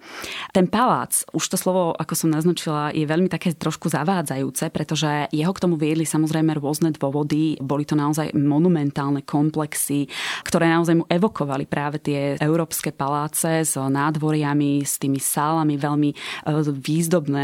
Ten 0.52 0.68
palác, 0.68 1.24
už 1.32 1.48
to 1.48 1.56
slovo, 1.56 1.96
ako 1.96 2.12
som 2.12 2.28
naznačila, 2.28 2.92
je 2.92 3.08
veľmi 3.08 3.32
také 3.32 3.56
trošku 3.56 3.88
zavádzajúce, 3.88 4.68
pretože 4.68 5.32
jeho 5.32 5.52
k 5.56 5.62
tomu 5.64 5.80
viedli 5.80 6.04
samozrejme 6.04 6.52
rôzne 6.60 6.92
dôvody. 6.92 7.56
Boli 7.62 7.88
to 7.88 7.96
naozaj 7.96 8.36
monumentálne 8.36 9.24
komplexy, 9.24 10.10
ktoré 10.44 10.68
naozaj 10.68 10.94
mu 11.00 11.04
evokovali 11.08 11.64
práve 11.64 12.02
tie 12.02 12.36
európske 12.36 12.92
paláce 12.92 13.64
s 13.64 13.78
nádvoriami, 13.78 14.84
s 14.84 15.00
tými 15.00 15.16
sálami 15.16 15.78
veľmi 15.78 16.10
e, 16.12 16.16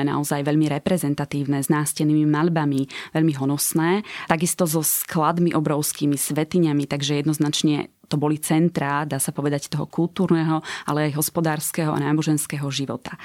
naozaj 0.06 0.44
veľmi 0.44 0.68
reprezentatívne, 0.68 1.62
s 1.62 1.72
nástenými 1.72 2.26
malbami, 2.28 2.86
veľmi 3.14 3.34
honosné. 3.38 4.04
Takisto 4.28 4.68
so 4.68 4.84
skladmi 4.84 5.54
obrovskými, 5.54 6.18
svetiňami, 6.18 6.84
takže 6.86 7.22
jednoznačne 7.22 7.90
to 8.12 8.20
boli 8.20 8.36
centrá, 8.36 9.08
dá 9.08 9.16
sa 9.16 9.32
povedať, 9.32 9.72
toho 9.72 9.88
kultúrneho, 9.88 10.60
ale 10.84 11.08
aj 11.08 11.16
hospodárskeho 11.16 11.96
a 11.96 12.02
náboženského 12.02 12.68
života. 12.68 13.16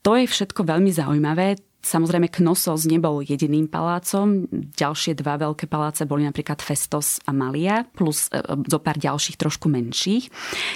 To 0.00 0.16
je 0.16 0.24
všetko 0.24 0.64
veľmi 0.64 0.88
zaujímavé. 0.88 1.60
Samozrejme, 1.78 2.26
Knossos 2.26 2.90
nebol 2.90 3.22
jediným 3.22 3.70
palácom. 3.70 4.50
Ďalšie 4.50 5.14
dva 5.22 5.38
veľké 5.38 5.70
paláce 5.70 6.02
boli 6.10 6.26
napríklad 6.26 6.58
Festos 6.58 7.22
a 7.22 7.30
Malia, 7.30 7.86
plus 7.94 8.26
e, 8.34 8.42
zo 8.66 8.82
pár 8.82 8.98
ďalších 8.98 9.38
trošku 9.38 9.70
menších. 9.70 10.26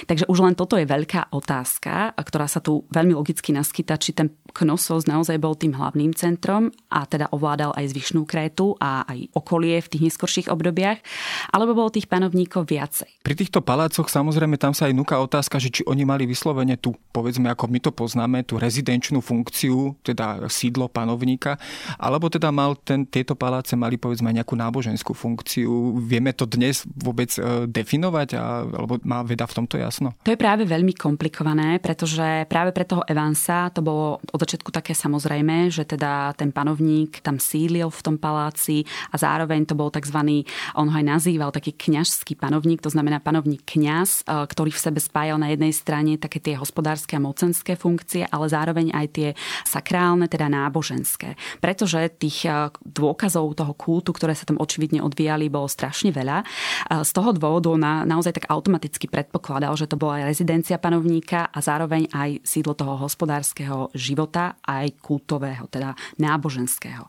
Takže 0.07 0.31
už 0.31 0.39
len 0.39 0.55
toto 0.55 0.79
je 0.79 0.87
veľká 0.87 1.35
otázka, 1.35 2.15
ktorá 2.15 2.47
sa 2.47 2.63
tu 2.63 2.87
veľmi 2.87 3.19
logicky 3.19 3.51
naskyta, 3.51 3.99
či 3.99 4.15
ten 4.15 4.31
Knossos 4.53 5.09
naozaj 5.09 5.41
bol 5.41 5.57
tým 5.57 5.73
hlavným 5.73 6.13
centrom 6.13 6.69
a 6.93 7.09
teda 7.09 7.33
ovládal 7.33 7.73
aj 7.73 7.89
zvyšnú 7.89 8.23
Krétu 8.29 8.77
a 8.77 9.01
aj 9.09 9.33
okolie 9.33 9.81
v 9.81 9.89
tých 9.89 10.03
neskorších 10.07 10.47
obdobiach, 10.47 11.01
alebo 11.49 11.73
bolo 11.73 11.89
tých 11.89 12.05
panovníkov 12.05 12.69
viacej. 12.69 13.25
Pri 13.25 13.33
týchto 13.33 13.65
palácoch 13.65 14.07
samozrejme 14.07 14.61
tam 14.61 14.77
sa 14.77 14.87
aj 14.87 14.93
núka 14.93 15.17
otázka, 15.17 15.57
že 15.57 15.73
či 15.73 15.81
oni 15.89 16.05
mali 16.05 16.29
vyslovene 16.29 16.77
tu, 16.77 16.93
povedzme 17.11 17.49
ako 17.49 17.65
my 17.65 17.79
to 17.81 17.91
poznáme, 17.91 18.45
tú 18.45 18.61
rezidenčnú 18.61 19.25
funkciu, 19.25 19.97
teda 20.05 20.45
sídlo 20.53 20.85
panovníka, 20.93 21.57
alebo 21.97 22.29
teda 22.29 22.53
mal 22.53 22.77
ten, 22.77 23.09
tieto 23.09 23.33
paláce 23.33 23.73
mali 23.73 23.97
povedzme 23.97 24.29
nejakú 24.29 24.53
náboženskú 24.53 25.17
funkciu. 25.17 25.97
Vieme 26.05 26.31
to 26.37 26.45
dnes 26.45 26.85
vôbec 26.85 27.33
e, 27.35 27.65
definovať, 27.65 28.37
a, 28.37 28.61
alebo 28.69 29.01
má 29.01 29.25
veda 29.25 29.49
v 29.49 29.57
tomto 29.57 29.81
jasno? 29.81 30.13
To 30.21 30.29
je 30.29 30.37
práve 30.37 30.69
veľmi 30.69 30.93
komplikované, 30.93 31.81
pretože 31.81 32.45
práve 32.45 32.69
pre 32.69 32.85
toho 32.85 33.01
Evansa 33.09 33.73
to 33.73 33.81
bolo 33.81 34.21
od 34.21 34.39
začiatku 34.39 34.69
také 34.69 34.93
samozrejme, 34.93 35.73
že 35.73 35.89
teda 35.89 36.37
ten 36.37 36.53
panovník 36.53 37.25
tam 37.25 37.41
sídlil 37.41 37.89
v 37.89 38.03
tom 38.05 38.15
paláci 38.21 38.85
a 39.09 39.17
zároveň 39.17 39.65
to 39.65 39.73
bol 39.73 39.89
tzv. 39.89 40.45
on 40.77 40.87
ho 40.91 40.95
aj 40.95 41.05
nazýval 41.05 41.49
taký 41.49 41.73
kňažský 41.73 42.37
panovník, 42.37 42.85
to 42.85 42.93
znamená 42.93 43.17
panovník 43.17 43.65
kňaz, 43.65 44.29
e, 44.29 44.45
ktorý 44.45 44.69
v 44.69 44.83
sebe 44.83 44.99
spájal 45.01 45.41
na 45.41 45.49
jednej 45.49 45.73
strane 45.73 46.21
také 46.21 46.37
tie 46.37 46.53
hospodárske 46.53 47.17
a 47.17 47.23
mocenské 47.23 47.73
funkcie, 47.73 48.29
ale 48.29 48.45
zároveň 48.51 48.93
aj 48.93 49.07
tie 49.09 49.29
sakrálne, 49.65 50.29
teda 50.29 50.51
náboženské 50.51 50.82
náboženské. 50.83 51.39
Pretože 51.63 52.11
tých 52.19 52.51
eh, 52.51 52.67
dôkazov 52.83 53.55
toho 53.55 53.71
kultu, 53.71 54.11
ktoré 54.11 54.35
sa 54.35 54.43
tam 54.43 54.59
očividne 54.59 54.99
odvíjali, 54.99 55.47
bolo 55.47 55.71
strašne 55.71 56.11
veľa. 56.11 56.43
Z 56.89 57.11
toho 57.15 57.31
dôvodu 57.31 57.71
na, 57.79 58.03
naozaj 58.03 58.35
tak 58.35 58.49
automaticky 58.51 59.07
predpokladal, 59.07 59.71
že 59.79 59.87
to 59.87 59.95
bola 59.95 60.19
aj 60.19 60.35
rezidencia 60.35 60.75
panovníka 60.81 61.47
a 61.47 61.59
zároveň 61.63 62.11
aj 62.11 62.43
sídlo 62.43 62.75
toho 62.75 62.99
hospodárskeho 62.99 63.93
života, 63.95 64.59
aj 64.65 64.99
kultového, 64.99 65.69
teda 65.71 65.95
náboženského. 66.19 67.07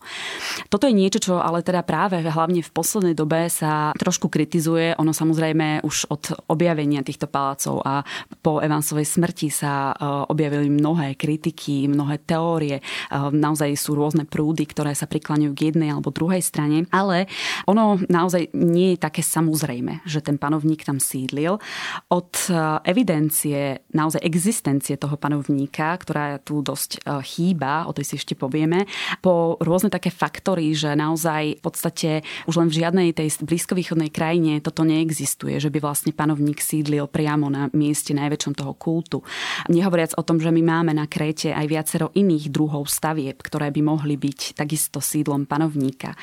Toto 0.68 0.86
je 0.86 0.94
niečo, 0.94 1.18
čo 1.18 1.32
ale 1.40 1.64
teda 1.64 1.82
práve 1.82 2.20
hlavne 2.22 2.62
v 2.62 2.70
poslednej 2.70 3.16
dobe 3.16 3.48
sa 3.50 3.90
trošku 3.96 4.28
kritizuje. 4.28 4.94
Ono 5.00 5.10
samozrejme 5.10 5.82
už 5.82 6.12
od 6.12 6.22
objavenia 6.46 7.02
týchto 7.02 7.26
palácov 7.26 7.82
a 7.82 8.04
po 8.44 8.60
Evansovej 8.60 9.08
smrti 9.08 9.48
sa 9.50 9.90
eh, 9.90 9.94
objavili 10.28 10.70
mnohé 10.70 11.16
kritiky, 11.16 11.88
mnohé 11.88 12.20
teórie. 12.22 12.78
Eh, 12.78 13.30
naozaj 13.32 13.63
naozaj 13.64 13.80
sú 13.80 13.96
rôzne 13.96 14.28
prúdy, 14.28 14.68
ktoré 14.68 14.92
sa 14.92 15.08
prikláňajú 15.08 15.52
k 15.56 15.72
jednej 15.72 15.88
alebo 15.88 16.12
druhej 16.12 16.44
strane, 16.44 16.84
ale 16.92 17.24
ono 17.64 17.96
naozaj 18.12 18.52
nie 18.52 18.92
je 18.94 18.98
také 19.00 19.24
samozrejme, 19.24 20.04
že 20.04 20.20
ten 20.20 20.36
panovník 20.36 20.84
tam 20.84 21.00
sídlil. 21.00 21.56
Od 22.12 22.32
e, 22.44 22.52
evidencie, 22.84 23.80
naozaj 23.96 24.20
existencie 24.20 25.00
toho 25.00 25.16
panovníka, 25.16 25.96
ktorá 25.96 26.36
tu 26.44 26.60
dosť 26.60 27.00
e, 27.00 27.24
chýba, 27.24 27.88
o 27.88 27.96
tej 27.96 28.04
si 28.04 28.14
ešte 28.20 28.36
povieme, 28.36 28.84
po 29.24 29.56
rôzne 29.64 29.88
také 29.88 30.12
faktory, 30.12 30.76
že 30.76 30.92
naozaj 30.92 31.56
v 31.56 31.62
podstate 31.64 32.10
už 32.44 32.60
len 32.60 32.68
v 32.68 32.84
žiadnej 32.84 33.08
tej 33.16 33.32
blízkovýchodnej 33.48 34.12
krajine 34.12 34.60
toto 34.60 34.84
neexistuje, 34.84 35.56
že 35.56 35.72
by 35.72 35.80
vlastne 35.80 36.12
panovník 36.12 36.60
sídlil 36.60 37.08
priamo 37.08 37.48
na 37.48 37.72
mieste 37.72 38.12
najväčšom 38.12 38.52
toho 38.60 38.76
kultu. 38.76 39.24
Nehovoriac 39.72 40.12
o 40.20 40.26
tom, 40.26 40.36
že 40.36 40.52
my 40.52 40.60
máme 40.60 40.92
na 40.92 41.08
Kréte 41.08 41.54
aj 41.54 41.64
viacero 41.64 42.12
iných 42.12 42.52
druhov 42.52 42.90
stavieb, 42.90 43.40
ktoré 43.54 43.70
by 43.70 43.86
mohli 43.86 44.18
byť 44.18 44.58
takisto 44.58 44.98
sídlom 44.98 45.46
panovníka. 45.46 46.18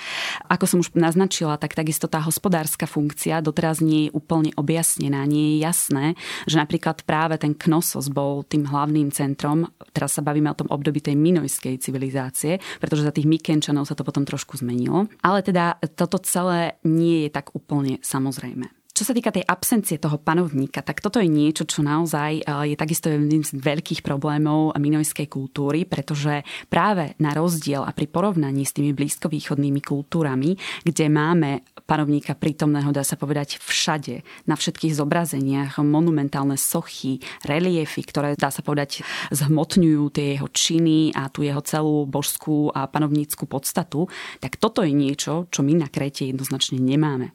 Ako 0.52 0.68
som 0.68 0.84
už 0.84 0.92
naznačila, 1.00 1.56
tak 1.56 1.80
takisto 1.80 2.12
tá 2.12 2.20
hospodárska 2.20 2.84
funkcia 2.84 3.40
doteraz 3.40 3.80
nie 3.80 4.12
je 4.12 4.12
úplne 4.12 4.52
objasnená. 4.60 5.24
Nie 5.24 5.56
je 5.56 5.64
jasné, 5.64 6.06
že 6.44 6.60
napríklad 6.60 7.08
práve 7.08 7.40
ten 7.40 7.56
Knossos 7.56 8.12
bol 8.12 8.44
tým 8.44 8.68
hlavným 8.68 9.16
centrom, 9.16 9.72
teraz 9.96 10.20
sa 10.20 10.28
bavíme 10.28 10.52
o 10.52 10.60
tom 10.60 10.68
období 10.68 11.00
tej 11.00 11.16
minojskej 11.16 11.80
civilizácie, 11.80 12.60
pretože 12.84 13.08
za 13.08 13.16
tých 13.16 13.32
Mykenčanov 13.32 13.88
sa 13.88 13.96
to 13.96 14.04
potom 14.04 14.28
trošku 14.28 14.60
zmenilo. 14.60 15.08
Ale 15.24 15.40
teda 15.40 15.80
toto 15.96 16.20
celé 16.20 16.84
nie 16.84 17.24
je 17.24 17.30
tak 17.32 17.56
úplne 17.56 18.04
samozrejme. 18.04 18.81
Čo 19.02 19.10
sa 19.10 19.18
týka 19.18 19.34
tej 19.34 19.42
absencie 19.50 19.98
toho 19.98 20.22
panovníka, 20.22 20.86
tak 20.86 21.02
toto 21.02 21.18
je 21.18 21.26
niečo, 21.26 21.66
čo 21.66 21.82
naozaj 21.82 22.46
eh, 22.46 22.70
je 22.70 22.76
takisto 22.78 23.10
jedným 23.10 23.42
z 23.42 23.58
veľkých 23.58 24.06
problémov 24.06 24.78
minojskej 24.78 25.26
kultúry, 25.26 25.90
pretože 25.90 26.46
práve 26.70 27.18
na 27.18 27.34
rozdiel 27.34 27.82
a 27.82 27.98
pri 27.98 28.06
porovnaní 28.06 28.62
s 28.62 28.78
tými 28.78 28.94
blízkovýchodnými 28.94 29.82
kultúrami, 29.82 30.54
kde 30.86 31.10
máme 31.10 31.66
panovníka 31.90 32.38
prítomného, 32.38 32.94
dá 32.94 33.02
sa 33.02 33.18
povedať, 33.18 33.58
všade, 33.58 34.22
na 34.46 34.54
všetkých 34.54 34.94
zobrazeniach, 34.94 35.82
monumentálne 35.82 36.54
sochy, 36.54 37.26
reliefy, 37.42 38.06
ktoré, 38.06 38.38
dá 38.38 38.54
sa 38.54 38.62
povedať, 38.62 39.02
zhmotňujú 39.34 40.04
tie 40.14 40.38
jeho 40.38 40.46
činy 40.46 41.18
a 41.18 41.26
tú 41.34 41.42
jeho 41.42 41.66
celú 41.66 42.06
božskú 42.06 42.70
a 42.70 42.86
panovnícku 42.86 43.50
podstatu, 43.50 44.14
tak 44.38 44.62
toto 44.62 44.86
je 44.86 44.94
niečo, 44.94 45.50
čo 45.50 45.66
my 45.66 45.74
na 45.74 45.90
Kréte 45.90 46.30
jednoznačne 46.30 46.78
nemáme. 46.78 47.34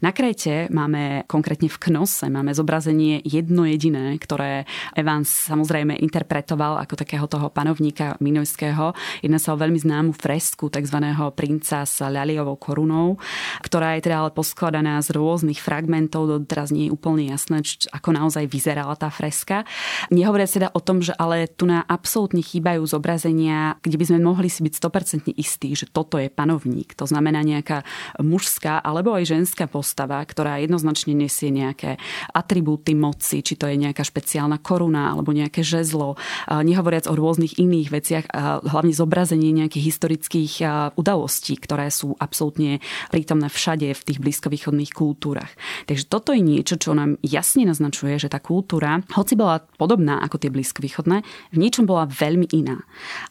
Na 0.00 0.14
Kréte 0.14 0.70
máme 0.70 1.07
konkrétne 1.30 1.70
v 1.70 1.78
Knose, 1.78 2.26
máme 2.28 2.50
zobrazenie 2.56 3.22
jedno 3.22 3.68
jediné, 3.68 4.16
ktoré 4.18 4.66
Evans 4.98 5.28
samozrejme 5.48 5.94
interpretoval 6.02 6.82
ako 6.82 6.94
takého 6.98 7.30
toho 7.30 7.48
panovníka 7.48 8.18
minojského. 8.18 8.96
Jedná 9.22 9.38
sa 9.38 9.54
o 9.54 9.60
veľmi 9.60 9.78
známu 9.78 10.12
fresku 10.18 10.66
tzv. 10.72 10.98
princa 11.38 11.86
s 11.86 12.02
ľaliovou 12.02 12.58
korunou, 12.58 13.16
ktorá 13.62 13.94
je 13.94 14.10
teda 14.10 14.26
ale 14.26 14.34
poskladaná 14.34 14.98
z 14.98 15.14
rôznych 15.14 15.62
fragmentov, 15.62 16.26
teraz 16.50 16.74
nie 16.74 16.90
je 16.90 16.94
úplne 16.94 17.30
jasné, 17.30 17.62
ako 17.94 18.10
naozaj 18.10 18.50
vyzerala 18.50 18.98
tá 18.98 19.08
freska. 19.14 19.62
Nehovoriac 20.10 20.50
teda 20.50 20.68
o 20.74 20.80
tom, 20.82 20.98
že 20.98 21.14
ale 21.14 21.46
tu 21.46 21.70
na 21.70 21.86
absolútne 21.86 22.42
chýbajú 22.42 22.82
zobrazenia, 22.82 23.78
kde 23.86 23.96
by 24.00 24.04
sme 24.10 24.18
mohli 24.18 24.50
si 24.50 24.66
byť 24.66 24.74
100% 24.74 25.38
istí, 25.38 25.70
že 25.78 25.86
toto 25.86 26.18
je 26.18 26.26
panovník. 26.26 26.98
To 26.98 27.06
znamená 27.06 27.46
nejaká 27.46 27.86
mužská 28.18 28.82
alebo 28.82 29.14
aj 29.14 29.30
ženská 29.30 29.70
postava, 29.70 30.18
ktorá 30.26 30.58
jednoznačne 30.58 30.97
nesie 31.06 31.52
nejaké 31.52 32.00
atribúty 32.34 32.96
moci, 32.96 33.44
či 33.44 33.54
to 33.54 33.68
je 33.70 33.78
nejaká 33.78 34.02
špeciálna 34.02 34.58
koruna 34.58 35.12
alebo 35.12 35.30
nejaké 35.30 35.62
žezlo, 35.62 36.16
nehovoriac 36.48 37.06
o 37.06 37.14
rôznych 37.14 37.60
iných 37.60 37.88
veciach, 37.92 38.24
hlavne 38.66 38.90
zobrazenie 38.96 39.52
nejakých 39.52 39.84
historických 39.94 40.52
udalostí, 40.96 41.54
ktoré 41.60 41.92
sú 41.92 42.16
absolútne 42.18 42.80
prítomné 43.12 43.52
všade 43.52 43.92
v 43.92 44.02
tých 44.02 44.18
blízkovýchodných 44.18 44.90
kultúrach. 44.96 45.52
Takže 45.84 46.08
toto 46.08 46.32
je 46.32 46.40
niečo, 46.40 46.80
čo 46.80 46.96
nám 46.96 47.20
jasne 47.20 47.68
naznačuje, 47.68 48.16
že 48.16 48.32
tá 48.32 48.40
kultúra, 48.40 49.04
hoci 49.12 49.36
bola 49.36 49.60
podobná 49.76 50.24
ako 50.24 50.40
tie 50.40 50.48
blízkovýchodné, 50.48 51.20
v 51.52 51.58
niečom 51.58 51.84
bola 51.84 52.08
veľmi 52.08 52.48
iná. 52.56 52.80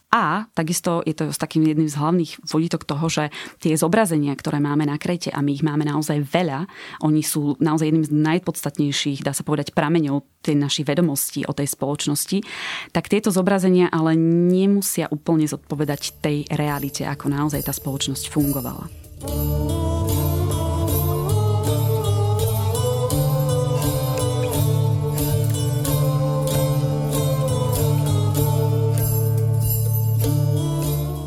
A 0.07 0.47
takisto 0.55 1.03
je 1.03 1.11
to 1.11 1.35
s 1.35 1.39
takým 1.39 1.67
jedným 1.67 1.91
z 1.91 1.99
hlavných 1.99 2.31
vodítok 2.47 2.87
toho, 2.87 3.11
že 3.11 3.27
tie 3.59 3.75
zobrazenia, 3.75 4.31
ktoré 4.39 4.63
máme 4.63 4.87
na 4.87 4.95
Krete 4.95 5.35
a 5.35 5.43
my 5.43 5.51
ich 5.51 5.67
máme 5.67 5.83
naozaj 5.83 6.23
veľa, 6.23 6.63
oni 7.03 7.19
sú 7.19 7.59
naozaj 7.59 7.91
jedným 7.91 8.07
z 8.07 8.15
najpodstatnejších, 8.15 9.27
dá 9.27 9.35
sa 9.35 9.43
povedať, 9.43 9.75
prameňov 9.75 10.23
tej 10.39 10.55
našej 10.55 10.87
vedomosti 10.87 11.43
o 11.43 11.51
tej 11.51 11.67
spoločnosti, 11.67 12.39
tak 12.95 13.11
tieto 13.11 13.35
zobrazenia 13.35 13.91
ale 13.91 14.15
nemusia 14.15 15.11
úplne 15.11 15.43
zodpovedať 15.43 16.23
tej 16.23 16.47
realite, 16.55 17.03
ako 17.03 17.27
naozaj 17.27 17.67
tá 17.67 17.75
spoločnosť 17.75 18.31
fungovala. 18.31 18.87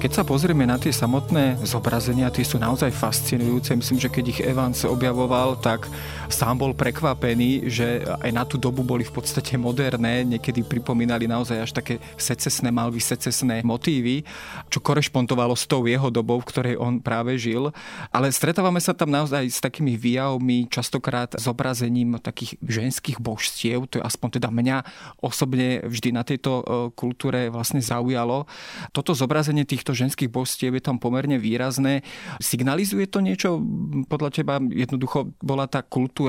Keď 0.00 0.16
sa 0.16 0.24
pozrieme 0.24 0.64
na 0.64 0.80
tie 0.80 0.88
samotné 0.96 1.60
zobrazenia, 1.60 2.32
tie 2.32 2.40
sú 2.40 2.56
naozaj 2.56 2.88
fascinujúce. 2.88 3.76
Myslím, 3.76 4.00
že 4.00 4.08
keď 4.08 4.24
ich 4.32 4.40
Evans 4.40 4.88
objavoval, 4.88 5.60
tak 5.60 5.84
sám 6.30 6.56
bol 6.56 6.72
prekvapený, 6.72 7.68
že 7.68 8.06
aj 8.22 8.30
na 8.30 8.46
tú 8.46 8.56
dobu 8.56 8.86
boli 8.86 9.04
v 9.04 9.12
podstate 9.12 9.58
moderné, 9.60 10.24
niekedy 10.24 10.64
pripomínali 10.64 11.26
naozaj 11.26 11.58
až 11.58 11.70
také 11.74 11.98
secesné 12.16 12.70
malby, 12.70 13.02
secesné 13.02 13.60
motívy, 13.66 14.22
čo 14.70 14.78
korešpontovalo 14.80 15.52
s 15.58 15.66
tou 15.66 15.84
jeho 15.84 16.08
dobou, 16.08 16.38
v 16.40 16.48
ktorej 16.48 16.74
on 16.78 17.02
práve 17.02 17.36
žil. 17.36 17.74
Ale 18.14 18.30
stretávame 18.30 18.78
sa 18.78 18.94
tam 18.94 19.10
naozaj 19.10 19.42
s 19.50 19.58
takými 19.58 19.98
výjavmi, 19.98 20.70
častokrát 20.70 21.34
zobrazením 21.36 22.16
takých 22.22 22.56
ženských 22.62 23.18
božstiev, 23.18 23.90
to 23.90 23.98
je 23.98 24.06
aspoň 24.06 24.40
teda 24.40 24.48
mňa 24.48 24.76
osobne 25.20 25.82
vždy 25.84 26.14
na 26.14 26.22
tejto 26.22 26.62
e, 26.62 26.64
kultúre 26.94 27.50
vlastne 27.50 27.82
zaujalo. 27.82 28.46
Toto 28.94 29.12
zobrazenie 29.12 29.66
týchto 29.66 29.92
ženských 29.92 30.30
božstiev 30.30 30.78
je 30.78 30.82
tam 30.84 31.02
pomerne 31.02 31.36
výrazné. 31.36 32.06
Signalizuje 32.38 33.10
to 33.10 33.18
niečo 33.18 33.58
podľa 34.06 34.30
teba? 34.30 34.54
Jednoducho 34.62 35.34
bola 35.42 35.66
tá 35.66 35.82
kultúra 35.82 36.19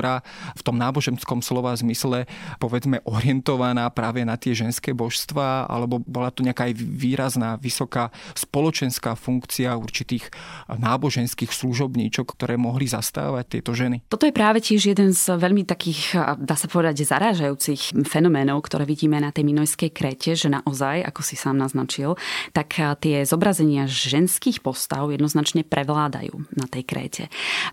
v 0.56 0.62
tom 0.64 0.80
náboženskom 0.80 1.44
slova 1.44 1.76
zmysle 1.76 2.24
povedzme 2.56 3.04
orientovaná 3.04 3.90
práve 3.92 4.24
na 4.24 4.40
tie 4.40 4.56
ženské 4.56 4.96
božstva 4.96 5.66
alebo 5.68 6.00
bola 6.00 6.32
to 6.32 6.40
nejaká 6.40 6.70
aj 6.70 6.74
výrazná, 6.78 7.60
vysoká 7.60 8.08
spoločenská 8.32 9.18
funkcia 9.18 9.74
určitých 9.76 10.30
náboženských 10.70 11.50
služobníčok, 11.52 12.38
ktoré 12.38 12.54
mohli 12.54 12.86
zastávať 12.86 13.58
tieto 13.58 13.74
ženy? 13.74 14.06
Toto 14.06 14.24
je 14.24 14.34
práve 14.34 14.62
tiež 14.62 14.94
jeden 14.94 15.10
z 15.10 15.34
veľmi 15.34 15.66
takých, 15.66 16.16
dá 16.38 16.54
sa 16.54 16.70
povedať, 16.70 17.02
zarážajúcich 17.02 18.06
fenoménov, 18.06 18.62
ktoré 18.62 18.86
vidíme 18.86 19.18
na 19.18 19.34
tej 19.34 19.42
Minojskej 19.48 19.90
krete, 19.90 20.38
že 20.38 20.46
naozaj, 20.46 21.02
ako 21.02 21.20
si 21.26 21.34
sám 21.34 21.58
naznačil, 21.58 22.14
tak 22.54 22.78
tie 23.02 23.26
zobrazenia 23.26 23.90
ženských 23.90 24.62
postav 24.62 25.10
jednoznačne 25.10 25.66
prevládajú 25.66 26.46
na 26.54 26.70
tej 26.70 26.82
kréte. 26.86 27.24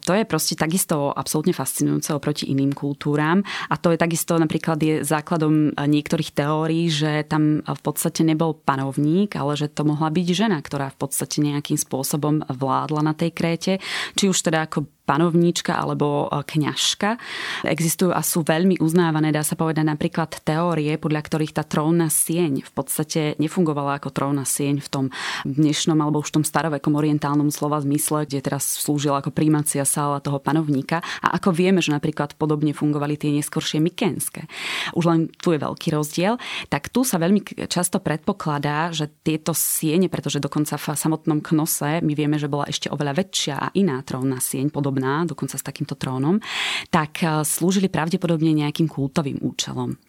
To 0.09 0.17
je 0.17 0.25
proste 0.25 0.57
takisto 0.57 1.13
absolútne 1.13 1.53
fascinujúce 1.53 2.08
oproti 2.15 2.49
iným 2.49 2.73
kultúram 2.73 3.45
a 3.69 3.75
to 3.77 3.93
je 3.93 3.99
takisto 3.99 4.39
napríklad 4.39 4.77
je 4.79 4.95
základom 5.03 5.75
niektorých 5.75 6.31
teórií, 6.33 6.89
že 6.89 7.27
tam 7.27 7.61
v 7.61 7.81
podstate 7.81 8.25
nebol 8.25 8.57
panovník, 8.57 9.35
ale 9.35 9.59
že 9.59 9.69
to 9.69 9.85
mohla 9.85 10.09
byť 10.09 10.27
žena, 10.31 10.57
ktorá 10.61 10.89
v 10.93 10.97
podstate 11.05 11.43
nejakým 11.43 11.77
spôsobom 11.77 12.45
vládla 12.47 13.01
na 13.01 13.13
tej 13.13 13.31
kréte, 13.35 13.73
či 14.15 14.29
už 14.29 14.39
teda 14.39 14.65
ako 14.65 14.87
panovníčka 15.09 15.73
alebo 15.73 16.29
e, 16.29 16.45
kňažka. 16.45 17.17
Existujú 17.65 18.13
a 18.13 18.21
sú 18.21 18.45
veľmi 18.45 18.77
uznávané, 18.77 19.33
dá 19.33 19.41
sa 19.41 19.57
povedať 19.57 19.81
napríklad 19.81 20.29
teórie, 20.45 20.93
podľa 21.01 21.25
ktorých 21.25 21.57
tá 21.57 21.65
trónna 21.65 22.13
sieň 22.13 22.61
v 22.61 22.71
podstate 22.77 23.33
nefungovala 23.41 23.97
ako 23.97 24.13
trónna 24.13 24.45
sieň 24.45 24.85
v 24.85 24.89
tom 24.93 25.05
dnešnom 25.49 25.97
alebo 25.97 26.21
už 26.21 26.29
v 26.29 26.35
tom 26.37 26.45
starovekom 26.45 26.93
orientálnom 26.93 27.49
slova 27.49 27.81
zmysle, 27.81 28.29
kde 28.29 28.45
teraz 28.45 28.69
slúžila 28.85 29.25
ako 29.25 29.33
primácia 29.33 29.81
sála 29.81 30.21
toho 30.21 30.37
panovníka. 30.37 31.01
A 31.25 31.41
ako 31.41 31.57
vieme, 31.57 31.81
že 31.81 31.89
napríklad 31.99 32.39
podobne 32.39 32.71
fungovali 32.71 33.19
tie 33.19 33.35
neskoršie 33.35 33.83
mykenské. 33.83 34.47
Už 34.95 35.03
len 35.03 35.19
tu 35.35 35.51
je 35.51 35.59
veľký 35.59 35.91
rozdiel. 35.91 36.39
Tak 36.71 36.95
tu 36.95 37.03
sa 37.03 37.19
veľmi 37.19 37.67
často 37.67 37.99
predpokladá, 37.99 38.95
že 38.95 39.11
tieto 39.21 39.51
siene, 39.51 40.07
pretože 40.07 40.39
dokonca 40.39 40.79
v 40.79 40.95
samotnom 40.95 41.43
knose 41.43 41.99
my 41.99 42.13
vieme, 42.15 42.39
že 42.39 42.47
bola 42.47 42.71
ešte 42.71 42.87
oveľa 42.87 43.19
väčšia 43.19 43.55
a 43.59 43.67
iná 43.75 43.99
trónna 44.07 44.39
sieň, 44.39 44.71
podobná 44.71 45.27
dokonca 45.27 45.59
s 45.59 45.67
takýmto 45.67 45.99
trónom, 45.99 46.39
tak 46.87 47.19
eh, 47.19 47.43
slúžili 47.43 47.91
pravdepodobne 47.91 48.55
nejakým 48.55 48.87
kultovým 48.87 49.43
účelom. 49.43 49.99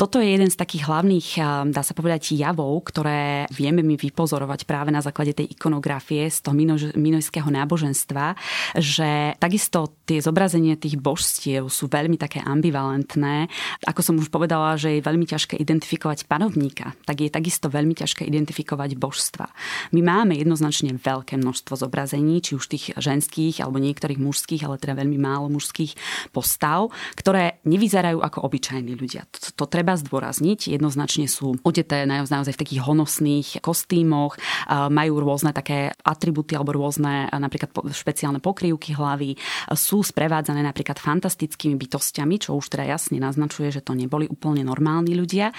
Toto 0.00 0.16
je 0.22 0.32
jeden 0.32 0.48
z 0.48 0.56
takých 0.56 0.88
hlavných, 0.88 1.28
eh, 1.36 1.44
dá 1.68 1.82
sa 1.84 1.92
povedať, 1.92 2.32
javov, 2.32 2.88
ktoré 2.88 3.44
vieme 3.52 3.84
my 3.84 4.00
vypozorovať 4.00 4.64
práve 4.64 4.88
na 4.88 5.04
základe 5.04 5.36
tej 5.36 5.52
ikonografie 5.52 6.32
z 6.32 6.38
toho 6.40 6.56
minojského 6.96 7.50
náboženstva, 7.50 8.38
že 8.78 9.34
takisto 9.36 9.98
tie 10.08 10.22
zobrazenie 10.22 10.78
tých 10.78 10.96
božstiev 11.18 11.66
sú 11.66 11.90
veľmi 11.90 12.14
také 12.14 12.38
ambivalentné. 12.38 13.50
Ako 13.90 14.06
som 14.06 14.14
už 14.22 14.30
povedala, 14.30 14.78
že 14.78 14.94
je 14.94 15.02
veľmi 15.02 15.26
ťažké 15.26 15.58
identifikovať 15.58 16.30
panovníka, 16.30 16.94
tak 17.02 17.26
je 17.26 17.26
takisto 17.26 17.66
veľmi 17.66 17.98
ťažké 17.98 18.22
identifikovať 18.22 18.94
božstva. 18.94 19.50
My 19.90 20.00
máme 20.06 20.38
jednoznačne 20.38 20.94
veľké 20.94 21.34
množstvo 21.42 21.74
zobrazení, 21.74 22.38
či 22.38 22.54
už 22.54 22.70
tých 22.70 22.94
ženských 22.94 23.66
alebo 23.66 23.82
niektorých 23.82 24.22
mužských, 24.22 24.62
ale 24.62 24.78
teda 24.78 24.94
veľmi 24.94 25.18
málo 25.18 25.50
mužských 25.50 25.98
postav, 26.30 26.94
ktoré 27.18 27.58
nevyzerajú 27.66 28.22
ako 28.22 28.46
obyčajní 28.46 28.94
ľudia. 28.94 29.26
To, 29.34 29.50
to 29.58 29.64
treba 29.66 29.98
zdôrazniť. 29.98 30.70
Jednoznačne 30.70 31.26
sú 31.26 31.58
odeté 31.66 32.06
naozaj 32.06 32.54
v 32.54 32.62
takých 32.62 32.86
honosných 32.86 33.58
kostýmoch, 33.58 34.38
majú 34.70 35.18
rôzne 35.18 35.50
také 35.50 35.90
atributy 36.06 36.54
alebo 36.54 36.78
rôzne 36.78 37.26
napríklad 37.34 37.74
špeciálne 37.90 38.38
pokrývky 38.38 38.94
hlavy, 38.94 39.34
sú 39.74 40.06
sprevádzané 40.06 40.62
napríklad 40.62 40.97
fantastickými 40.98 41.78
bytostiami, 41.78 42.36
čo 42.42 42.58
už 42.58 42.74
teda 42.74 42.84
jasne 42.86 43.22
naznačuje, 43.22 43.70
že 43.72 43.84
to 43.84 43.94
neboli 43.94 44.26
úplne 44.28 44.66
normálni 44.66 45.14
ľudia. 45.14 45.54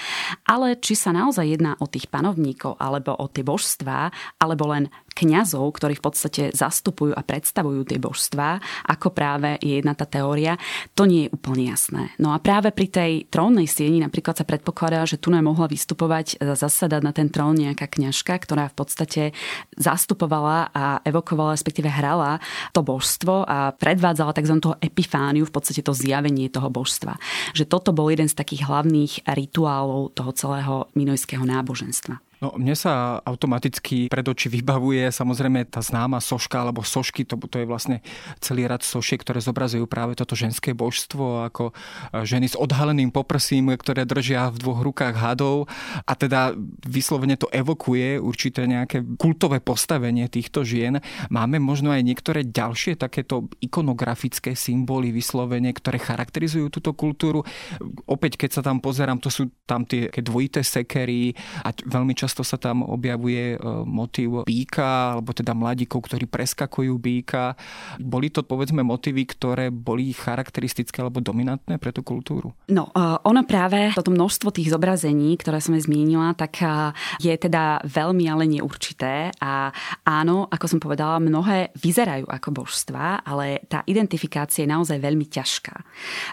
Ale 0.45 0.77
či 0.77 0.93
sa 0.93 1.15
naozaj 1.15 1.57
jedná 1.57 1.75
o 1.79 1.87
tých 1.87 2.11
panovníkov 2.11 2.77
alebo 2.77 3.15
o 3.15 3.25
tie 3.31 3.43
božstvá, 3.43 4.11
alebo 4.37 4.69
len 4.69 4.91
kňazov, 5.19 5.67
ktorí 5.75 5.99
v 5.99 6.05
podstate 6.07 6.43
zastupujú 6.55 7.11
a 7.11 7.25
predstavujú 7.25 7.83
tie 7.83 7.99
božstvá, 7.99 8.63
ako 8.87 9.11
práve 9.11 9.59
je 9.59 9.83
jedna 9.83 9.91
tá 9.91 10.07
teória, 10.07 10.55
to 10.95 11.03
nie 11.03 11.27
je 11.27 11.33
úplne 11.35 11.75
jasné. 11.75 12.15
No 12.15 12.31
a 12.31 12.39
práve 12.39 12.71
pri 12.71 12.87
tej 12.87 13.11
trónnej 13.27 13.67
sieni 13.67 13.99
napríklad 13.99 14.39
sa 14.39 14.47
predpokladá, 14.47 15.03
že 15.03 15.19
tu 15.19 15.35
mohla 15.35 15.67
vystupovať, 15.67 16.39
zasadať 16.39 17.01
na 17.03 17.11
ten 17.11 17.27
trón 17.27 17.59
nejaká 17.59 17.91
kňažka, 17.91 18.33
ktorá 18.39 18.71
v 18.71 18.75
podstate 18.79 19.23
zastupovala 19.75 20.71
a 20.71 21.03
evokovala, 21.03 21.55
respektíve 21.57 21.91
hrala 21.91 22.39
to 22.71 22.85
božstvo 22.85 23.43
a 23.43 23.75
predvádzala 23.75 24.35
tzv. 24.37 24.55
toho 24.61 24.75
epifániu, 24.79 25.43
v 25.43 25.53
podstate 25.53 25.81
to 25.83 25.91
zjavenie 25.91 26.47
toho 26.47 26.69
božstva. 26.69 27.17
Že 27.57 27.67
toto 27.67 27.89
bol 27.91 28.07
jeden 28.13 28.29
z 28.29 28.37
takých 28.37 28.69
hlavných 28.69 29.25
rituálov 29.25 30.13
toho 30.13 30.31
celého 30.31 30.75
minojského 30.93 31.43
náboženstva. 31.43 32.28
No, 32.39 32.55
mne 32.55 32.71
sa 32.71 33.19
automaticky 33.19 34.07
pred 34.07 34.23
oči 34.23 34.47
vybavuje 34.47 35.11
samozrejme 35.11 35.67
tá 35.67 35.83
známa 35.83 36.23
soška 36.23 36.63
alebo 36.63 36.87
sošky, 36.87 37.27
to, 37.27 37.35
to 37.35 37.59
je 37.59 37.67
vlastne 37.67 37.99
celý 38.39 38.63
rad 38.63 38.79
sošiek, 38.79 39.19
ktoré 39.19 39.43
zobrazujú 39.43 39.83
práve 39.91 40.15
toto 40.15 40.39
ženské 40.39 40.71
božstvo 40.71 41.43
ako 41.43 41.75
e, 41.75 42.23
ženy 42.23 42.47
s 42.47 42.55
odhaleným 42.55 43.11
poprsím, 43.11 43.75
ktoré 43.75 44.07
držia 44.07 44.47
v 44.55 44.57
dvoch 44.63 44.79
rukách 44.87 45.19
hadov 45.19 45.67
a 46.07 46.15
teda 46.15 46.55
vyslovene 46.87 47.35
to 47.35 47.51
evokuje 47.51 48.15
určité 48.15 48.63
nejaké 48.63 49.03
kultové 49.19 49.59
postavenie 49.59 50.31
týchto 50.31 50.63
žien. 50.63 51.03
Máme 51.27 51.59
možno 51.59 51.91
aj 51.91 52.07
niektoré 52.07 52.47
ďalšie 52.47 52.95
takéto 52.95 53.51
ikonografické 53.59 54.55
symboly 54.55 55.11
vyslovene, 55.11 55.75
ktoré 55.75 55.99
charakterizujú 55.99 56.71
túto 56.71 56.95
kultúru. 56.95 57.43
Opäť, 58.07 58.39
keď 58.39 58.49
sa 58.55 58.61
tam 58.63 58.79
pozerám, 58.79 59.19
to 59.19 59.27
sú 59.27 59.51
tam 59.67 59.83
tie 59.83 60.07
dvojité 60.07 60.63
sekery 60.63 61.35
a 61.67 61.75
veľmi 61.75 62.15
často 62.15 62.28
Často 62.29 62.45
sa 62.45 62.61
tam 62.61 62.85
objavuje 62.85 63.57
e, 63.57 63.65
motív 63.89 64.45
býka, 64.45 65.17
alebo 65.17 65.33
teda 65.33 65.57
mladíkov, 65.57 66.05
ktorí 66.05 66.29
preskakujú 66.29 66.93
býka. 67.01 67.57
Boli 67.97 68.29
to 68.29 68.45
povedzme 68.45 68.85
motívy, 68.85 69.25
ktoré 69.25 69.73
boli 69.73 70.13
charakteristické 70.13 71.01
alebo 71.01 71.25
dominantné 71.25 71.81
pre 71.81 71.89
tú 71.89 72.05
kultúru? 72.05 72.53
No, 72.69 72.93
e, 72.93 73.01
ono 73.25 73.41
práve, 73.49 73.97
toto 73.97 74.13
množstvo 74.13 74.53
tých 74.53 74.69
zobrazení, 74.69 75.41
ktoré 75.41 75.57
som 75.57 75.73
zmienila, 75.73 76.37
tak 76.37 76.61
e, 76.61 76.93
je 77.17 77.33
teda 77.33 77.81
veľmi 77.89 78.29
ale 78.29 78.45
neurčité 78.45 79.33
a 79.41 79.73
áno, 80.05 80.45
ako 80.53 80.65
som 80.69 80.77
povedala, 80.77 81.17
mnohé 81.17 81.73
vyzerajú 81.81 82.29
ako 82.29 82.61
božstva, 82.61 83.25
ale 83.25 83.65
tá 83.65 83.81
identifikácia 83.89 84.61
je 84.61 84.69
naozaj 84.69 85.01
veľmi 85.01 85.25
ťažká. 85.25 85.75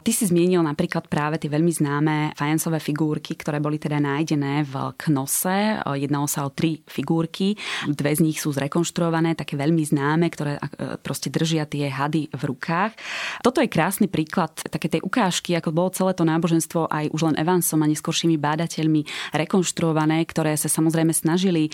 Ty 0.05 0.11
si 0.13 0.29
zmienil 0.29 0.61
napríklad 0.61 1.09
práve 1.09 1.41
tie 1.41 1.49
veľmi 1.49 1.73
známe 1.73 2.37
fajansové 2.37 2.85
figurky, 2.85 3.33
ktoré 3.33 3.65
boli 3.65 3.81
teda 3.81 3.97
nájdené 3.97 4.69
v 4.69 4.93
Knose 5.01 5.86
Jednalo 5.95 6.27
sa 6.27 6.49
o 6.49 6.51
tri 6.51 6.83
figurky, 6.89 7.55
dve 7.87 8.17
z 8.17 8.25
nich 8.25 8.43
sú 8.43 8.51
zrekonštruované, 8.51 9.37
také 9.37 9.55
veľmi 9.55 9.85
známe, 9.85 10.27
ktoré 10.33 10.57
e, 10.57 10.97
proste 10.99 11.29
držia 11.29 11.69
tie 11.69 11.87
hady 11.93 12.33
v 12.33 12.43
rukách. 12.43 12.97
Toto 13.45 13.61
je 13.61 13.69
krásny 13.71 14.09
príklad 14.09 14.57
také 14.57 14.89
tej 14.89 15.05
ukážky, 15.05 15.55
ako 15.55 15.71
bolo 15.77 15.93
celé 15.93 16.17
to 16.17 16.25
náboženstvo 16.25 16.89
aj 16.89 17.13
už 17.13 17.21
len 17.31 17.37
Evansom 17.37 17.85
a 17.85 17.87
neskôršími 17.87 18.41
bádateľmi 18.41 19.35
rekonštruované, 19.37 20.25
ktoré 20.25 20.57
sa 20.57 20.73
samozrejme 20.73 21.13
snažili 21.13 21.69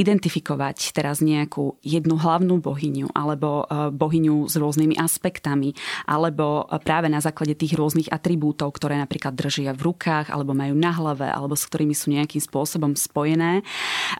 identifikovať 0.00 0.96
teraz 0.96 1.20
nejakú 1.20 1.76
jednu 1.84 2.16
hlavnú 2.16 2.58
bohyňu 2.58 3.12
alebo 3.12 3.68
e, 3.68 3.92
bohyňu 3.92 4.48
s 4.48 4.56
rôznymi 4.56 4.96
aspektami 4.96 5.76
alebo 6.08 6.64
práve 6.80 7.12
na 7.12 7.20
základe 7.20 7.52
tých 7.52 7.76
rôznych 7.76 8.08
atribútov, 8.08 8.72
ktoré 8.72 8.96
napríklad 8.96 9.36
držia 9.36 9.76
v 9.76 9.92
rukách 9.92 10.32
alebo 10.32 10.56
majú 10.56 10.72
na 10.72 10.92
hlave 10.96 11.28
alebo 11.28 11.52
s 11.52 11.68
ktorými 11.68 11.92
sú 11.92 12.08
nejakým 12.14 12.40
spôsobom 12.40 12.96
spojené 12.96 13.51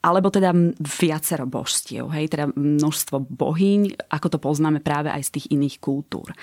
alebo 0.05 0.29
teda 0.29 0.53
viacero 0.77 1.49
božstiev, 1.49 2.13
hej, 2.13 2.29
teda 2.29 2.53
množstvo 2.53 3.25
bohyň, 3.33 4.13
ako 4.13 4.27
to 4.37 4.39
poznáme 4.43 4.85
práve 4.85 5.09
aj 5.09 5.23
z 5.25 5.33
tých 5.41 5.47
iných 5.57 5.81
kultúr. 5.81 6.37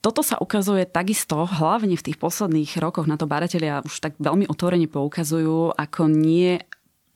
Toto 0.00 0.24
sa 0.24 0.40
ukazuje 0.40 0.88
takisto, 0.88 1.44
hlavne 1.44 1.98
v 1.98 2.06
tých 2.08 2.16
posledných 2.16 2.80
rokoch 2.80 3.04
na 3.04 3.20
to 3.20 3.28
badatelia 3.28 3.84
už 3.84 4.00
tak 4.00 4.16
veľmi 4.16 4.48
otvorene 4.48 4.88
poukazujú, 4.88 5.76
ako 5.76 6.08
nie 6.08 6.56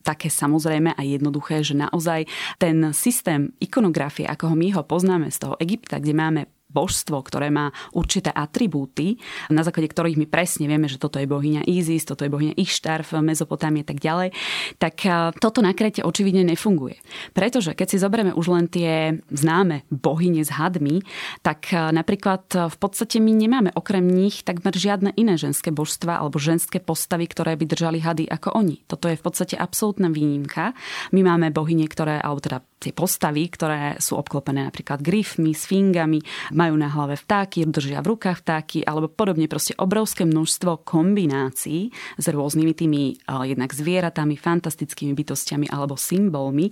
také 0.07 0.31
samozrejme 0.31 0.95
a 0.95 1.03
jednoduché, 1.03 1.67
že 1.67 1.75
naozaj 1.75 2.31
ten 2.63 2.95
systém 2.95 3.51
ikonografie, 3.59 4.23
ako 4.31 4.55
ho 4.55 4.57
my 4.57 4.71
ho 4.79 4.87
poznáme 4.87 5.35
z 5.35 5.43
toho 5.43 5.59
Egypta, 5.59 5.99
kde 5.99 6.15
máme 6.15 6.41
božstvo, 6.77 7.25
ktoré 7.25 7.49
má 7.49 7.73
určité 7.97 8.29
atribúty, 8.29 9.17
na 9.49 9.65
základe 9.65 9.89
ktorých 9.89 10.21
my 10.21 10.27
presne 10.29 10.69
vieme, 10.69 10.85
že 10.85 11.01
toto 11.01 11.17
je 11.17 11.25
bohyňa 11.25 11.65
Isis, 11.65 12.05
toto 12.05 12.29
je 12.29 12.31
bohyňa 12.31 12.61
Ištar 12.61 13.01
v 13.09 13.25
Mezopotámii 13.25 13.81
a 13.81 13.89
tak 13.89 13.99
ďalej, 14.05 14.29
tak 14.77 15.01
toto 15.41 15.65
na 15.65 15.73
Krete 15.73 16.05
očividne 16.05 16.45
nefunguje. 16.45 17.01
Pretože 17.33 17.73
keď 17.73 17.87
si 17.89 17.97
zoberieme 17.97 18.37
už 18.37 18.47
len 18.53 18.69
tie 18.69 19.17
známe 19.33 19.89
bohyne 19.89 20.45
s 20.45 20.53
hadmi, 20.53 21.01
tak 21.41 21.73
napríklad 21.73 22.45
v 22.53 22.77
podstate 22.77 23.23
my 23.23 23.33
nemáme 23.33 23.71
okrem 23.73 24.05
nich 24.05 24.45
takmer 24.45 24.77
žiadne 24.77 25.17
iné 25.17 25.41
ženské 25.41 25.73
božstva 25.73 26.21
alebo 26.21 26.37
ženské 26.43 26.83
postavy, 26.83 27.31
ktoré 27.31 27.55
by 27.57 27.65
držali 27.65 28.03
hady 28.03 28.27
ako 28.27 28.59
oni. 28.59 28.83
Toto 28.91 29.07
je 29.07 29.17
v 29.17 29.25
podstate 29.25 29.55
absolútna 29.55 30.11
výnimka. 30.11 30.75
My 31.15 31.23
máme 31.23 31.55
bohyne, 31.55 31.87
ktoré, 31.87 32.19
alebo 32.19 32.43
teda 32.43 32.59
tie 32.77 32.93
postavy, 32.93 33.49
ktoré 33.49 33.97
sú 33.97 34.21
obklopené 34.21 34.69
napríklad 34.69 35.01
grifmi, 35.01 35.57
sfingami, 35.57 36.21
majú 36.53 36.75
na 36.77 36.93
hlave 36.93 37.17
vtáky, 37.17 37.65
držia 37.67 38.05
v 38.05 38.15
rukách 38.15 38.45
vtáky 38.45 38.85
alebo 38.85 39.09
podobne 39.09 39.49
proste 39.49 39.73
obrovské 39.81 40.29
množstvo 40.29 40.85
kombinácií 40.85 41.91
s 42.21 42.25
rôznymi 42.29 42.73
tými 42.77 43.03
jednak 43.27 43.73
zvieratami, 43.73 44.37
fantastickými 44.37 45.17
bytostiami 45.17 45.73
alebo 45.73 45.97
symbolmi 45.97 46.69